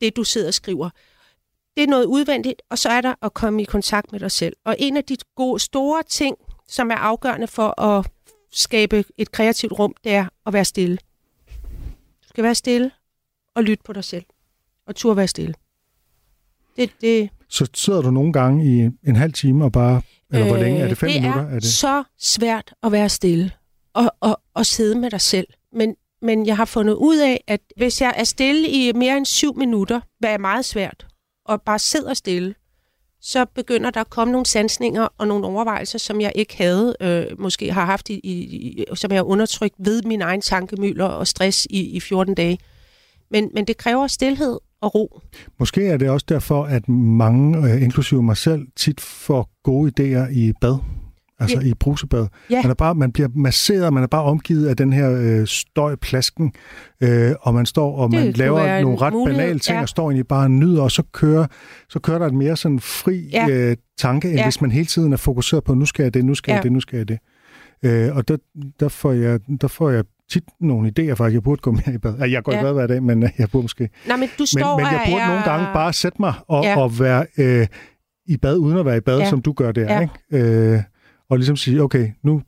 [0.01, 0.89] det du sidder og skriver.
[1.75, 4.55] Det er noget udvendigt, og så er der at komme i kontakt med dig selv.
[4.65, 6.35] Og en af de gode, store ting,
[6.69, 8.07] som er afgørende for at
[8.51, 10.97] skabe et kreativt rum, det er at være stille.
[12.23, 12.91] Du skal være stille
[13.55, 14.25] og lytte på dig selv.
[14.87, 15.53] Og turde være stille.
[16.75, 20.01] Det, det, Så sidder du nogle gange i en halv time og bare...
[20.33, 20.79] Eller hvor længe?
[20.79, 21.43] Er det fem Øh, det minutter?
[21.43, 21.63] Er Er det?
[21.63, 23.51] så svært at være stille
[23.93, 25.47] og, og, og sidde med dig selv.
[25.73, 29.25] Men, men jeg har fundet ud af, at hvis jeg er stille i mere end
[29.25, 31.07] syv minutter, hvad er meget svært,
[31.51, 32.55] og bare sidder stille,
[33.21, 37.39] så begynder der at komme nogle sansninger og nogle overvejelser, som jeg ikke havde, øh,
[37.39, 41.67] måske har haft, i, i, som jeg har undertrykt ved min egen tankemøller og stress
[41.69, 42.57] i, i 14 dage.
[43.31, 45.21] Men, men det kræver stillhed og ro.
[45.59, 50.31] Måske er det også derfor, at mange, øh, inklusive mig selv, tit får gode idéer
[50.31, 50.77] i bad.
[51.41, 51.67] Altså Ja.
[51.67, 52.27] i brusebad.
[52.49, 52.61] Ja.
[52.61, 55.95] Man, er bare, man bliver masseret, man er bare omgivet af den her øh, støj,
[55.95, 56.53] plasken,
[57.01, 59.81] øh, og man står og Det man laver en nogle ret mulighed, banale ting, ja.
[59.81, 61.45] og står egentlig bare og nyder, og så kører,
[61.89, 63.47] så kører der et mere sådan fri Ja.
[63.49, 64.43] øh, tanke, end Ja.
[64.45, 66.63] hvis man hele tiden er fokuseret på, nu skal jeg det, nu skal jeg Ja.
[66.63, 67.17] det, nu skal jeg det.
[67.85, 68.37] Øh, og der,
[68.79, 71.33] der, får jeg, der får jeg tit nogle idéer, faktisk.
[71.33, 72.15] Jeg burde gå mere i bad.
[72.19, 72.59] Ja, Jeg går Ja.
[72.59, 74.85] i bad hver dag, men øh, jeg burde måske Nej, men du men, står men
[74.85, 75.27] jeg og burde er...
[75.27, 76.79] nogle gange bare sætte mig og, ja.
[76.79, 77.67] Og være øh,
[78.27, 79.19] i bad, uden at være i bad.
[79.19, 79.29] Ja.
[79.29, 79.81] som du gør der.
[79.93, 79.99] Ja.
[80.01, 80.45] Ikke?
[80.73, 80.79] Øh,
[81.31, 82.41] og ligesom sige, okay, nu,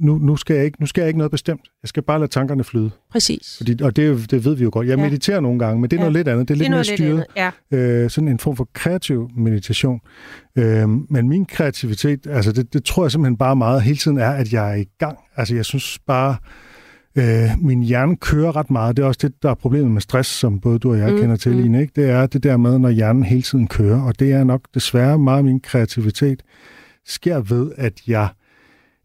[0.00, 1.60] nu, nu, skal jeg ikke, nu skal jeg ikke noget bestemt.
[1.82, 2.90] Jeg skal bare lade tankerne flyde.
[3.12, 3.54] Præcis.
[3.56, 4.86] Fordi, og det, det ved vi jo godt.
[4.88, 5.02] Jeg Ja.
[5.04, 6.02] mediterer nogle gange, men det er Ja.
[6.02, 6.48] noget lidt andet.
[6.48, 7.16] Det er lidt det er mere styret.
[7.16, 7.50] lidt.
[7.72, 8.04] Ja.
[8.04, 10.00] Øh, sådan en form for kreativ meditation.
[10.58, 14.30] Øh, men min kreativitet, altså det, det tror jeg simpelthen bare meget hele tiden er,
[14.30, 15.18] at jeg er i gang.
[15.36, 16.36] Altså jeg synes bare,
[17.18, 18.96] øh, min hjerne kører ret meget.
[18.96, 21.18] Det er også det, der er problemet med stress, som både du og jeg mm,
[21.18, 21.62] kender til, mm.
[21.62, 21.80] Line.
[21.80, 21.92] Ikke?
[21.96, 24.02] Det er det der med, når hjernen hele tiden kører.
[24.02, 26.42] Og det er nok desværre meget min kreativitet
[27.06, 28.28] sker ved, at jeg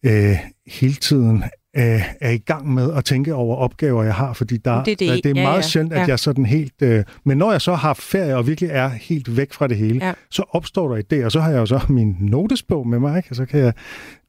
[0.04, 0.36] øh,
[0.68, 1.44] hele tiden
[1.78, 4.96] øh, er i gang med at tænke over opgaver, jeg har, fordi der, Det er
[4.96, 5.08] det.
[5.10, 5.62] der, det er Ja, meget ja.
[5.62, 6.06] sjældent, at Ja.
[6.08, 6.82] jeg sådan helt...
[6.82, 10.06] Øh, men når jeg så har ferie og virkelig er helt væk fra det hele,
[10.06, 10.14] Ja.
[10.32, 13.28] så opstår der idéer, og så har jeg jo så min notesbog med mig, ikke?
[13.30, 13.74] og så kan jeg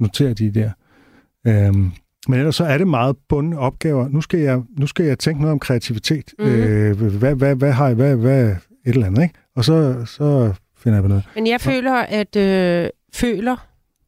[0.01, 0.71] notere de der.
[1.47, 1.91] Øhm,
[2.29, 4.09] men ellers så er det meget bundne opgaver.
[4.09, 6.33] Nu skal jeg, nu skal jeg tænke noget om kreativitet.
[6.39, 6.49] Mhm.
[6.49, 7.95] Øh, hvad, hvad, hvad har jeg?
[7.97, 9.35] Hvad, hvad, et eller andet, ikke?
[9.57, 11.25] Og så, så finder jeg på noget.
[11.35, 12.89] Men jeg føler, at øh,
[13.21, 13.57] føler,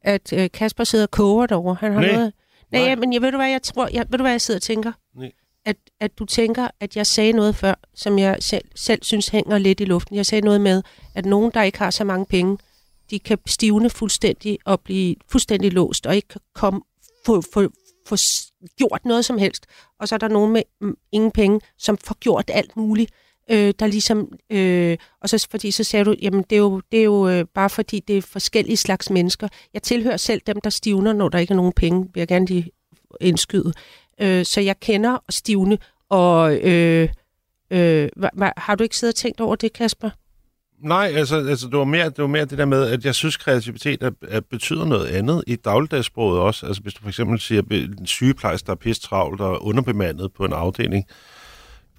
[0.01, 1.75] at øh, Kasper sidder og koger derovre.
[1.79, 2.11] Han har Nej.
[2.11, 2.33] noget...
[2.71, 2.95] Nej, Nej.
[2.95, 4.91] men jeg ved du hvad, jeg tror, jeg, ved du hvad jeg sidder og tænker?
[5.15, 5.31] Nej.
[5.65, 9.57] At, at du tænker, at jeg sagde noget før, som jeg selv, selv synes hænger
[9.57, 10.15] lidt i luften.
[10.15, 10.83] Jeg sagde noget med,
[11.15, 12.57] at nogen, der ikke har så mange penge,
[13.09, 16.81] de kan stivne fuldstændig og blive fuldstændig låst, og ikke kan komme,
[17.25, 17.69] få, få,
[18.07, 18.15] få
[18.77, 19.65] gjort noget som helst.
[19.99, 23.11] Og så er der nogen med mm, ingen penge, som får gjort alt muligt.
[23.51, 26.99] Øh, der ligesom, øh, og så fordi så sagde du, jamen det er jo, det
[26.99, 29.47] er jo øh, bare fordi det er forskellige slags mennesker.
[29.73, 32.45] Jeg tilhører selv dem, der stivner, når der ikke er nogen penge, vil jeg gerne
[32.45, 32.69] lige
[33.21, 33.73] indskyde.
[34.21, 35.77] Øh, så jeg kender og stivne
[36.09, 37.09] Og øh,
[37.71, 40.09] øh, hva, har du ikke siddet og tænkt over det, Kasper?
[40.83, 43.37] Nej, altså, altså det, var mere, det var mere det der med, at jeg synes,
[43.37, 46.65] kreativitet er, er, betyder noget andet i dagligdagssproget også.
[46.65, 50.33] Altså hvis du for eksempel siger, at en sygeplejerske, der er pisse travlt og underbemandet
[50.33, 51.05] på en afdeling,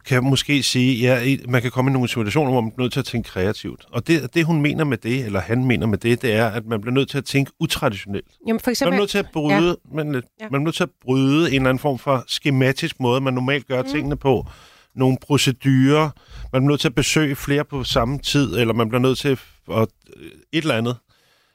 [0.06, 3.00] kan måske sige, ja, man kan komme i nogle situationer, hvor man bliver nødt til
[3.00, 3.84] at tænke kreativt.
[3.90, 6.66] Og det, det, hun mener med det, eller han mener med det, det er, at
[6.66, 8.26] man bliver nødt til at tænke utraditionelt.
[8.46, 9.94] Jamen for eksempel, man er nødt til at bryde, ja.
[9.94, 10.06] man,
[10.50, 13.66] man er nødt til at bryde en eller anden form for skematisk måde, man normalt
[13.66, 13.88] gør mm.
[13.88, 14.46] tingene på.
[14.94, 16.10] Nogle procedurer.
[16.52, 19.38] Man bliver nødt til at besøge flere på samme tid, eller man bliver nødt til
[19.72, 19.88] at,
[20.52, 20.96] et eller andet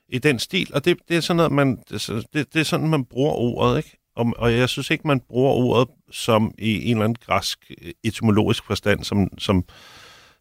[0.10, 0.70] i den stil.
[0.74, 3.98] Og det, det er sådan noget, man, det, det er sådan, man bruger ordet, ikke?
[4.16, 7.92] Og, og jeg synes ikke, man bruger ordet som i en eller anden græsk øh,
[8.04, 9.64] etymologisk forstand, som, som,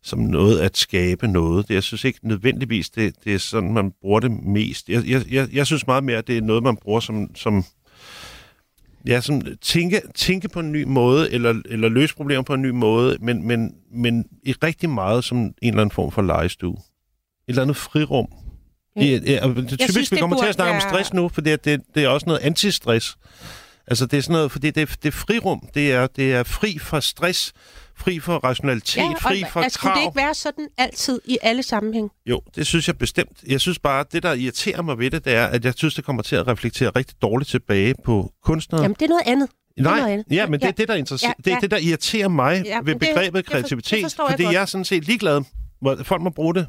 [0.03, 1.69] som noget at skabe noget.
[1.69, 4.89] Det, jeg synes ikke nødvendigvis, det, det er sådan, man bruger det mest.
[4.89, 7.65] Jeg, jeg, jeg, jeg synes meget mere, at det er noget, man bruger som, som
[9.07, 12.71] ja, som tænke, tænke på en ny måde, eller, eller løse problemer på en ny
[12.71, 16.73] måde, men, men, men i rigtig meget som en eller anden form for legestue.
[16.73, 16.79] Et
[17.49, 18.27] eller andet frirum.
[18.97, 19.03] Mm.
[19.03, 20.85] Ja, ja, det, typisk, synes, vi kommer til at snakke være...
[20.85, 23.19] om stress nu, for det, det, det er også noget antistress.
[23.89, 27.01] Altså det er sådan noget, fordi det, det frirum, det er, det er fri fra
[27.01, 27.53] stress,
[27.97, 29.91] fri for rationalitet, ja, fri for altså, krav.
[29.91, 32.11] Skulle det ikke være sådan altid i alle sammenhæng?
[32.27, 33.45] Jo, det synes jeg bestemt.
[33.47, 35.95] Jeg synes bare, at det, der irriterer mig ved det, det er, at jeg synes,
[35.95, 38.83] det kommer til at reflektere rigtig dårligt tilbage på kunstnere.
[38.83, 39.49] Jamen, det er noget andet.
[39.79, 41.51] Nej, ja, men det er det, der, interesser- ja, ja.
[41.51, 44.05] det, er det, der irriterer mig ja, ved begrebet det, kreativitet.
[44.05, 45.43] Det for, fordi jeg, jeg er sådan set ligeglad.
[45.81, 46.67] Hvor folk må bruge det,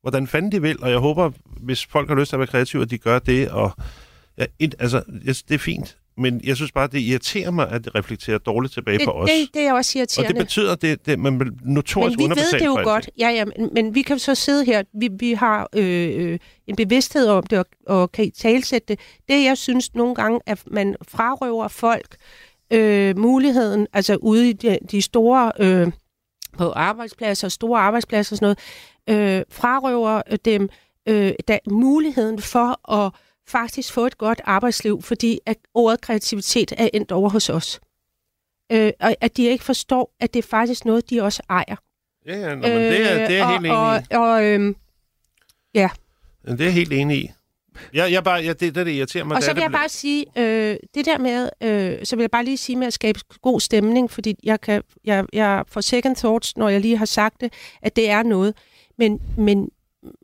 [0.00, 2.82] hvordan fanden de vil, og jeg håber, hvis folk har lyst til at være kreative,
[2.82, 3.72] at de gør det, og
[4.38, 5.02] ja, et, altså,
[5.48, 8.98] det er fint men jeg synes bare, det irriterer mig, at det reflekterer dårligt tilbage
[8.98, 9.30] det, på os.
[9.30, 10.28] Det, det er også irriterende.
[10.28, 13.10] Og det betyder, at det, det, man vil notorisk Men vi ved det jo godt.
[13.18, 16.76] Ja, ja, men, men vi kan så sidde her, vi, vi har øh, øh, en
[16.76, 19.00] bevidsthed om det, og, og kan talsætte det.
[19.28, 22.16] Det, jeg synes nogle gange, at man frarøver folk
[22.70, 25.52] øh, muligheden, altså ude i de, de store...
[25.58, 25.92] Øh,
[26.58, 28.56] på arbejdspladser, store arbejdspladser og sådan
[29.06, 30.68] noget, øh, frarøver dem
[31.08, 33.12] øh, da, muligheden for at
[33.50, 37.80] faktisk få et godt arbejdsliv, fordi at ordet kreativitet er endt over hos os.
[38.72, 41.76] Øh, og at de ikke forstår, at det er faktisk noget, de også ejer.
[42.26, 44.14] Ja, ja, nå, men det er, det er øh, helt og, enig i.
[44.14, 44.76] Og, og, øhm,
[45.74, 45.88] ja.
[46.46, 47.30] Det er helt enig i.
[47.94, 49.36] Jeg, jeg bare, jeg, det, det, det irriterer mig.
[49.36, 52.44] Og så vil jeg bare sige, øh, det der med, øh, så vil jeg bare
[52.44, 56.56] lige sige med at skabe god stemning, fordi jeg, kan, jeg, jeg får second thoughts,
[56.56, 58.54] når jeg lige har sagt det, at det er noget.
[58.98, 59.68] Men, men,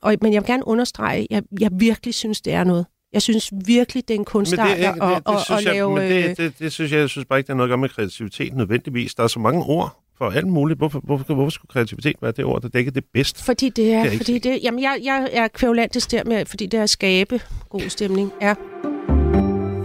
[0.03, 2.87] og, men jeg vil gerne understrege, at jeg, jeg virkelig synes, det er noget.
[3.13, 5.95] Jeg synes virkelig, det er en kunstart at, at, at, at lave...
[5.95, 7.79] Men det, det, det, synes jeg, jeg synes bare ikke, det har noget at gøre
[7.79, 9.15] med kreativitet nødvendigvis.
[9.15, 10.79] Der er så mange ord for alt muligt.
[10.79, 13.45] Hvorfor, hvorfor, hvorfor skulle kreativitet være det ord, der dækker det bedst?
[13.45, 14.17] Fordi det er...
[14.17, 17.89] fordi det, jamen, jeg, jeg er kvævlantisk der med, fordi det er at skabe god
[17.89, 18.33] stemning.
[18.43, 18.55] Ja.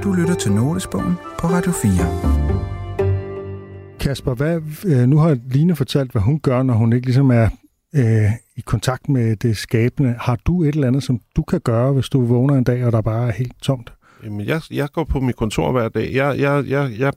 [0.04, 1.92] Du lytter til Notesbogen på Radio 4.
[4.00, 7.50] Kasper, hvad, øh, nu har Line fortalt, hvad hun gør, når hun ikke ligesom er
[7.96, 8.32] øh,
[8.62, 10.16] i kontakt med det skabende.
[10.20, 12.92] Har du et eller andet, som du kan gøre, hvis du vågner en dag, og
[12.92, 13.94] der bare er helt tomt?
[14.24, 16.14] Jamen, jeg, jeg går på mit kontor hver dag.
[16.14, 17.14] Jeg, jeg, jeg, jeg,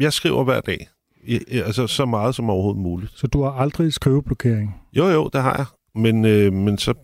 [0.00, 0.88] jeg skriver hver dag.
[1.24, 3.12] I, altså så meget som overhovedet muligt.
[3.14, 4.76] Så du har aldrig skriveblokering?
[4.92, 5.66] Jo, jo, det har jeg.
[6.02, 6.94] Men, øh, men så,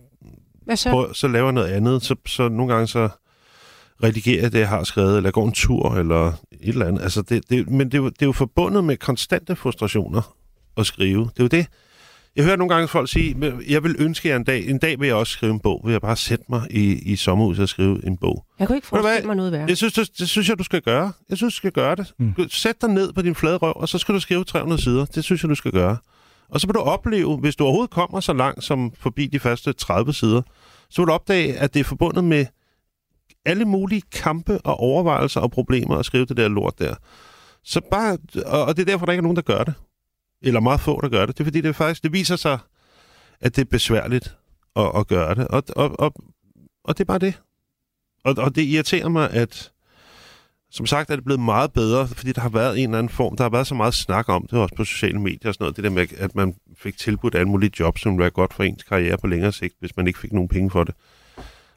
[0.65, 0.89] Hvad så?
[0.89, 2.03] Prøv, så laver jeg noget andet.
[2.03, 3.09] Så, så nogle gange så
[4.03, 7.01] redigerer jeg det, jeg har skrevet, eller går en tur, eller et eller andet.
[7.01, 10.35] Altså det, det, men det er, jo, det er jo forbundet med konstante frustrationer
[10.77, 11.23] at skrive.
[11.23, 11.67] Det er jo det.
[12.35, 15.07] Jeg hører nogle gange folk sige, jeg vil ønske jer en dag, en dag vil
[15.07, 15.81] jeg også skrive en bog.
[15.85, 18.45] Vil jeg bare sætte mig i, i sommerhuset og skrive en bog.
[18.59, 19.65] Jeg kunne ikke forestille mig noget værre.
[19.67, 21.11] Jeg synes, det, det, synes jeg, du skal gøre.
[21.29, 22.13] Jeg synes, du skal gøre det.
[22.19, 22.49] Mm.
[22.49, 25.05] Sæt dig ned på din flade røv, og så skal du skrive 300 sider.
[25.05, 25.97] Det synes jeg, du skal gøre.
[26.49, 29.73] Og så vil du opleve, hvis du overhovedet kommer så langt som forbi de første
[29.73, 30.41] 30 sider,
[30.89, 32.45] så vil du opdage, at det er forbundet med
[33.45, 36.95] alle mulige kampe og overvejelser og problemer at skrive det der lort der.
[37.63, 39.73] Så bare, og det er derfor, der ikke er nogen, der gør det
[40.41, 41.37] eller meget få, der gør det.
[41.37, 42.59] Det er fordi, det faktisk det viser sig,
[43.41, 44.37] at det er besværligt
[44.75, 45.47] at, at gøre det.
[45.47, 46.13] Og, og, og,
[46.83, 47.41] og det er bare det.
[48.23, 49.71] Og, og det irriterer mig, at
[50.71, 53.37] som sagt er det blevet meget bedre, fordi der har været en eller anden form,
[53.37, 55.75] der har været så meget snak om det, også på sociale medier og sådan noget,
[55.75, 58.83] det der med, at man fik tilbudt alle mulige jobs, som var godt for ens
[58.83, 60.95] karriere på længere sigt, hvis man ikke fik nogen penge for det.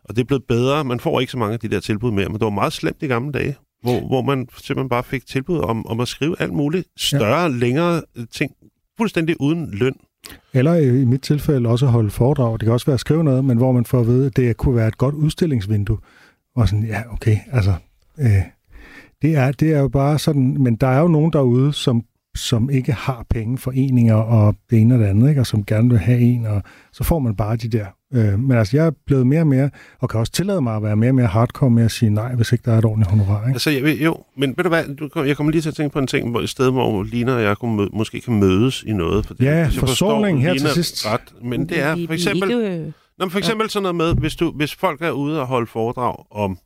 [0.04, 0.84] Og det er blevet bedre.
[0.84, 3.02] Man får ikke så mange af de der tilbud mere, men det var meget slemt
[3.02, 6.52] i gamle dage hvor, hvor man simpelthen bare fik tilbud om, om at skrive alt
[6.52, 7.48] muligt større, ja.
[7.48, 8.02] længere
[8.32, 8.52] ting,
[8.96, 9.94] fuldstændig uden løn.
[10.52, 12.52] Eller i mit tilfælde også at holde foredrag.
[12.52, 14.56] Det kan også være at skrive noget, men hvor man får at vide, at det
[14.56, 15.98] kunne være et godt udstillingsvindue.
[16.56, 17.74] Og sådan, ja, okay, altså,
[18.18, 18.42] øh,
[19.22, 22.04] det, er, det er jo bare sådan, men der er jo nogen derude, som
[22.38, 25.40] som ikke har penge, foreninger og det ene og det andet, ikke?
[25.40, 26.62] og som gerne vil have en, og
[26.92, 27.86] så får man bare de der.
[28.14, 29.70] Øh, men altså, jeg er blevet mere og mere,
[30.00, 32.34] og kan også tillade mig at være mere og mere hardcore med at sige nej,
[32.34, 33.42] hvis ikke der er et ordentligt honorar.
[33.46, 33.54] Ikke?
[33.54, 35.98] Altså, jeg, ved- jo, men ved du hvad, jeg kommer lige til at tænke på
[35.98, 38.92] en ting, hvor et sted, hvor Lina og jeg kunne mø, måske kan mødes i
[38.92, 39.26] noget.
[39.26, 41.06] For Ja, hvis jeg forsoning her til sidst.
[41.06, 42.80] Ret, men det er for eksempel, øh,
[43.18, 45.66] Nå, men for eksempel sådan noget med, hvis, du, hvis folk er ude og holde
[45.66, 46.58] foredrag om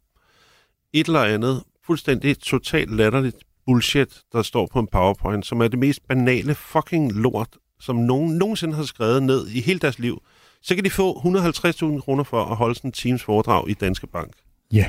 [0.94, 3.36] et eller andet fuldstændig totalt latterligt
[3.66, 7.48] bullshit, der står på en powerpoint, som er det mest banale fucking lort,
[7.80, 10.22] som nogen nogensinde har skrevet ned i hele deres liv,
[10.62, 14.06] så kan de få 150.000 kroner for at holde sådan en teams foredrag i Danske
[14.06, 14.32] Bank.
[14.72, 14.86] Ja,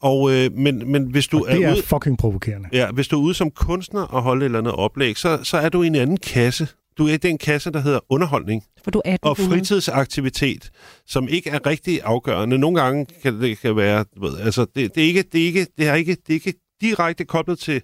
[0.00, 1.82] Og, øh, men, men hvis du og det er er ude...
[1.82, 2.68] fucking provokerende.
[2.72, 5.58] Ja, hvis du er ude som kunstner og holde et eller andet oplæg, så, så
[5.58, 6.68] er du i en anden kasse.
[6.98, 10.70] Du er i den kasse, der hedder underholdning for du er og fritidsaktivitet,
[11.06, 12.58] som ikke er rigtig afgørende.
[12.58, 15.66] Nogle gange kan det kan være, ved, altså det, det, er ikke, det, er ikke,
[15.78, 17.82] det, er ikke, det er ikke direkte koblet til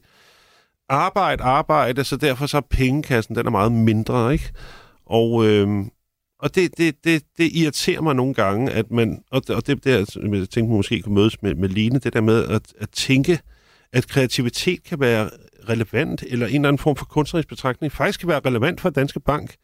[0.88, 4.52] arbejde, arbejde, så derfor så er pengekassen, den er meget mindre, ikke?
[5.06, 5.90] Og, øhm,
[6.38, 9.84] og det, det, det, det irriterer mig nogle gange, at man, og det, og det
[9.84, 12.90] der, jeg tænkte, man måske kunne mødes med, med Line, det der med at, at
[12.90, 13.40] tænke,
[13.92, 15.30] at kreativitet kan være
[15.68, 19.20] relevant, eller en eller anden form for kunstnerisk betragtning, faktisk kan være relevant for Danske
[19.20, 19.54] Bank,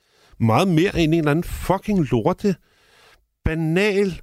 [0.40, 2.56] meget mere end en eller anden fucking lorte,
[3.44, 4.20] banal,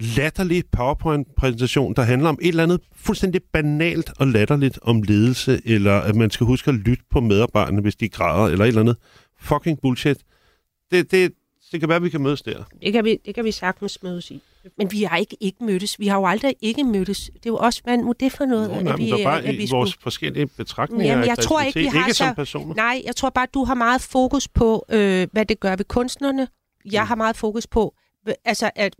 [0.00, 5.92] latterlig PowerPoint-præsentation, der handler om et eller andet fuldstændig banalt og latterligt om ledelse, eller
[6.00, 8.96] at man skal huske at lytte på medarbejderne, hvis de græder, eller et eller andet
[9.40, 10.18] fucking bullshit.
[10.90, 11.32] Det, det,
[11.72, 12.64] det kan være, at vi kan mødes der.
[12.82, 14.40] Det kan, vi, det kan vi sagtens mødes i.
[14.78, 16.00] Men vi har ikke ikke mødtes.
[16.00, 17.30] Vi har jo aldrig ikke mødtes.
[17.34, 18.70] Det er jo også, hvad nu det for noget?
[18.70, 21.60] Nå, at nej, vi, men bare at vi skulle- vores forskellige betragtninger Jamen, jeg tror
[21.60, 22.74] ikke, vi har ikke som så- personer.
[22.74, 26.48] Nej, jeg tror bare, du har meget fokus på, øh, hvad det gør ved kunstnerne.
[26.92, 27.06] Jeg Mm.
[27.08, 27.94] har meget fokus på,
[28.44, 28.96] altså, at,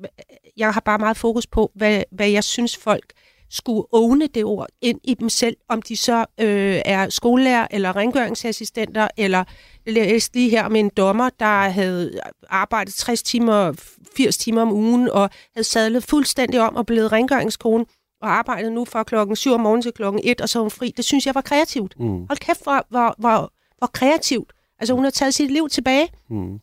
[0.56, 3.12] jeg har bare meget fokus på, hvad, hvad jeg synes folk
[3.50, 7.96] skulle åne det ord ind i dem selv, om de så øh, er skolelærer eller
[7.96, 9.44] rengøringsassistenter, eller
[9.86, 13.72] jeg læste lige her om en dommer, der havde arbejdet 60 timer,
[14.16, 17.86] 80 timer om ugen, og havde sadlet fuldstændig om og blevet rengøringskone,
[18.22, 20.92] og arbejdet nu fra klokken 7 om morgenen til klokken 1, og så hun fri.
[20.96, 22.00] Det synes jeg var kreativt.
[22.00, 24.52] Mm, Hold kæft, hvor, hvor, hvor, hvor kreativt.
[24.78, 26.08] Altså, hun har taget sit liv tilbage.
[26.30, 26.60] mm,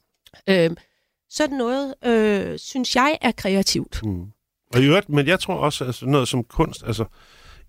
[0.50, 0.70] Øh,
[1.32, 4.02] sådan noget, øh, synes jeg, er kreativt.
[4.04, 4.26] mm.
[4.74, 7.06] Og i øvrigt, men jeg tror også, at altså, noget som kunst, altså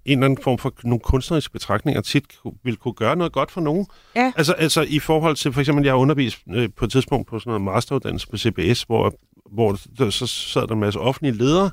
[0.04, 2.24] en eller anden form for nogle kunstneriske betragtninger tit
[2.64, 3.86] vil kunne gøre noget godt for nogen.
[4.16, 4.32] Ja.
[4.36, 7.38] Altså, altså i forhold til, for eksempel, jeg har undervist øh, på et tidspunkt på
[7.38, 9.14] sådan noget masteruddannelse på CBS, hvor,
[9.52, 11.70] hvor der, så sad der en masse offentlige ledere,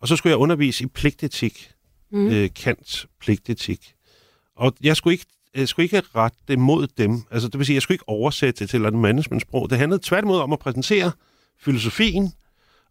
[0.00, 1.70] og så skulle jeg undervise i pligtetik,
[2.12, 2.26] mm.
[2.26, 3.94] øh, Kants pligtetik.
[4.56, 7.22] Og jeg skulle ikke jeg skulle ikke rette det mod dem.
[7.30, 9.70] Altså, det vil sige, jeg skulle ikke oversætte det til et managementsprog.
[9.70, 11.12] Det handlede tværtimod om at præsentere
[11.60, 12.32] filosofien,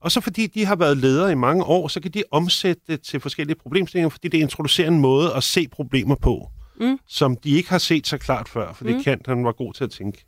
[0.02, 3.02] og så fordi de har været ledere i mange år, så kan de omsætte det
[3.02, 6.50] til forskellige problemstillinger, fordi det introducerer en måde at se problemer på,
[6.80, 7.00] Mm.
[7.08, 9.04] som de ikke har set så klart før, fordi mm.
[9.04, 10.26] Kant han var god til at tænke.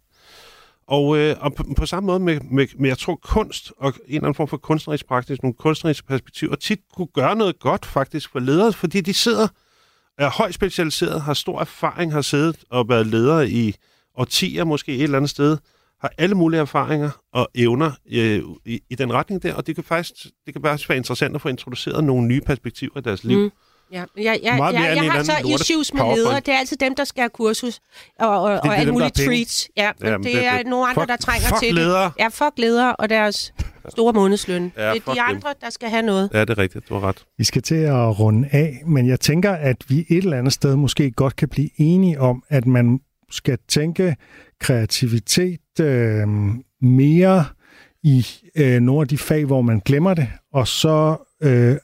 [0.88, 4.02] Og, øh, og på, på samme måde med, med, med, jeg tror, kunst og en
[4.08, 8.32] eller anden form for kunstnerisk praksis, nogle kunstneriske perspektiver, tit kunne gøre noget godt faktisk
[8.32, 9.48] for ledere, fordi de sidder,
[10.18, 13.76] er højt specialiseret, har stor erfaring, har siddet og været ledere i
[14.18, 15.58] årtier måske et eller andet sted,
[16.02, 19.84] har alle mulige erfaringer og evner øh, i, i den retning der, og det kan
[19.84, 20.14] faktisk
[20.46, 23.38] det kan faktisk være interessant at få introduceret nogle nye perspektiver i deres liv.
[23.38, 23.44] Mm.
[23.44, 23.52] Mm.
[23.92, 26.36] Ja, men jeg, jeg, Meget jeg, har så issues med ledere.
[26.40, 27.80] Det er altid dem, der skal have kursus
[28.20, 29.10] og, og, og har penge.
[29.10, 29.70] treats.
[29.78, 32.04] Ja, men Jamen, det, det- er det- nogle andre, fuck- der trænger fuck til ledere.
[32.06, 32.14] det.
[32.20, 33.54] Ja, fuck ledere og deres
[33.92, 34.72] store månedsløn.
[34.78, 35.36] Ja, det er de dem.
[35.36, 36.30] andre, der skal have noget.
[36.34, 36.90] Ja, det er rigtigt.
[36.90, 37.26] Du har ret.
[37.38, 40.76] Vi skal til at runde af, men jeg tænker, at vi et eller andet sted
[40.76, 43.00] måske godt kan blive enige om, at man
[43.32, 44.16] skal tænke
[44.60, 46.28] kreativitet øh,
[46.82, 47.46] mere
[48.04, 48.26] i
[48.56, 51.76] øh, nogle af de fag, hvor man glemmer det, og så øh,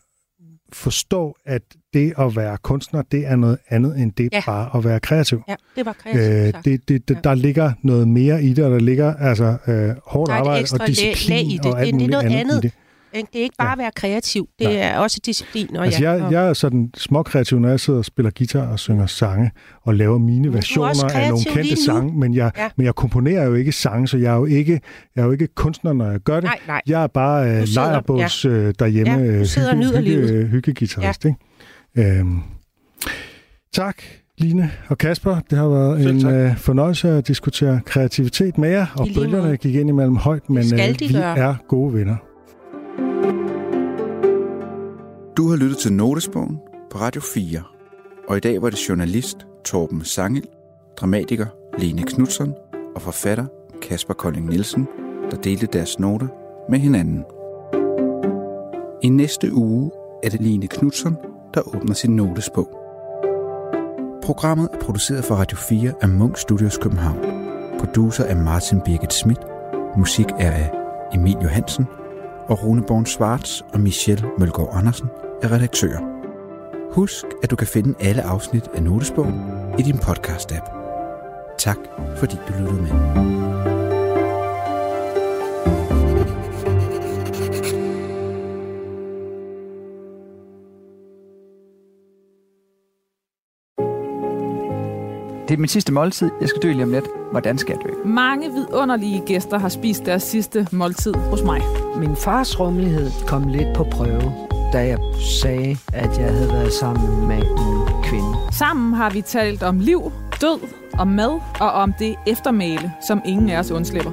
[0.74, 1.62] forstå, at
[1.94, 4.42] det at være kunstner, det er noget andet end det Ja.
[4.46, 5.42] bare at være kreativ.
[5.48, 7.20] Ja, det var kreativt Øh, det, det, det, Ja.
[7.30, 10.68] Der ligger noget mere i det, og der ligger altså øh, hårdt Der er arbejde
[10.82, 11.66] og disciplin lag i det.
[11.74, 12.58] og alt Det- det er noget andet, andet.
[12.64, 12.74] i det.
[13.14, 13.72] Det er ikke bare Ja.
[13.74, 14.48] at være kreativ.
[14.60, 14.76] Det Nej.
[14.76, 15.76] er også disciplin.
[15.78, 18.68] Og Altså, ja, jeg, og- jeg er sådan småkreativ, når jeg sidder og spiller guitar
[18.68, 19.52] og synger sange
[19.84, 22.70] og laver mine er versioner af nogle kendte sange, men jeg, Ja.
[22.78, 24.82] men jeg komponerer jo ikke sange, så jeg er jo ikke,
[25.16, 26.44] jeg er jo ikke kunstner, når jeg gør det.
[26.44, 26.82] Nej, nej.
[26.88, 30.48] Jeg er bare øh, sidder- lejerbås øh, derhjemme, Ja, du øh, sidder hygge, livet.
[30.50, 31.26] hyggegitarrist.
[31.26, 31.38] Ikke?
[31.98, 32.40] Øhm,
[33.74, 33.98] tak,
[34.38, 35.40] Line og Kasper.
[35.50, 36.34] Det har været Selv en tak.
[36.34, 40.90] øh, fornøjelse at diskutere kreativitet med jer, og bølgerne gik ind imellem højt, men skal
[40.90, 41.38] øh, de vi gøre.
[41.38, 42.16] er gode venner.
[45.38, 46.58] Du har lyttet til Notesbogen
[46.92, 47.62] på Radio 4.
[48.30, 50.44] Og i dag var det journalist Torben Sangel,
[50.98, 51.46] dramatiker
[51.80, 52.54] Lene Knudsen
[52.96, 53.46] og forfatter
[53.82, 54.88] Kasper Kolding Nielsen,
[55.32, 56.28] der delte deres noter
[56.70, 57.24] med hinanden.
[59.04, 59.92] I næste uge
[60.24, 61.16] er det Lene Knudsen,
[61.54, 62.68] der åbner sin notesbog.
[64.24, 67.20] Programmet er produceret for Radio 4 af Munk Studios København.
[67.80, 69.40] Producer er Martin Birgit Schmidt.
[69.98, 70.72] Musik er af
[71.14, 71.86] Emil Johansen.
[72.48, 75.08] Og Rune Born Schwartz og Michelle Mølgaard Andersen
[75.42, 76.00] er redaktører.
[76.94, 79.42] Husk, at du kan finde alle afsnit af Notesbogen
[79.80, 80.70] i din podcast-app.
[81.60, 81.78] Tak,
[82.18, 83.73] fordi du lyttede med.
[95.48, 96.32] Det er min sidste måltid.
[96.42, 97.06] Jeg skal dø lige om lidt.
[97.32, 98.08] Hvordan skal jeg dø?
[98.10, 101.62] Mange vidunderlige gæster har spist deres sidste måltid hos mig.
[101.98, 104.34] Min fars rummelighed kom lidt på prøve,
[104.74, 104.98] da jeg
[105.42, 108.38] sagde, at jeg havde været sammen med en kvinde.
[108.52, 110.60] Sammen har vi talt om liv, død,
[111.00, 114.12] om mad og om det eftermæle, som ingen af os undslipper.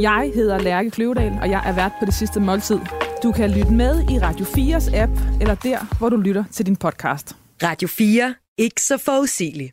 [0.00, 2.78] Jeg hedder Lærke Kløvedal, og jeg er vært på det sidste måltid.
[3.22, 6.76] Du kan lytte med i Radio 4's app, eller der, hvor du lytter til din
[6.76, 7.36] podcast.
[7.62, 8.34] Radio 4.
[8.58, 9.72] Ikke så forudsigeligt.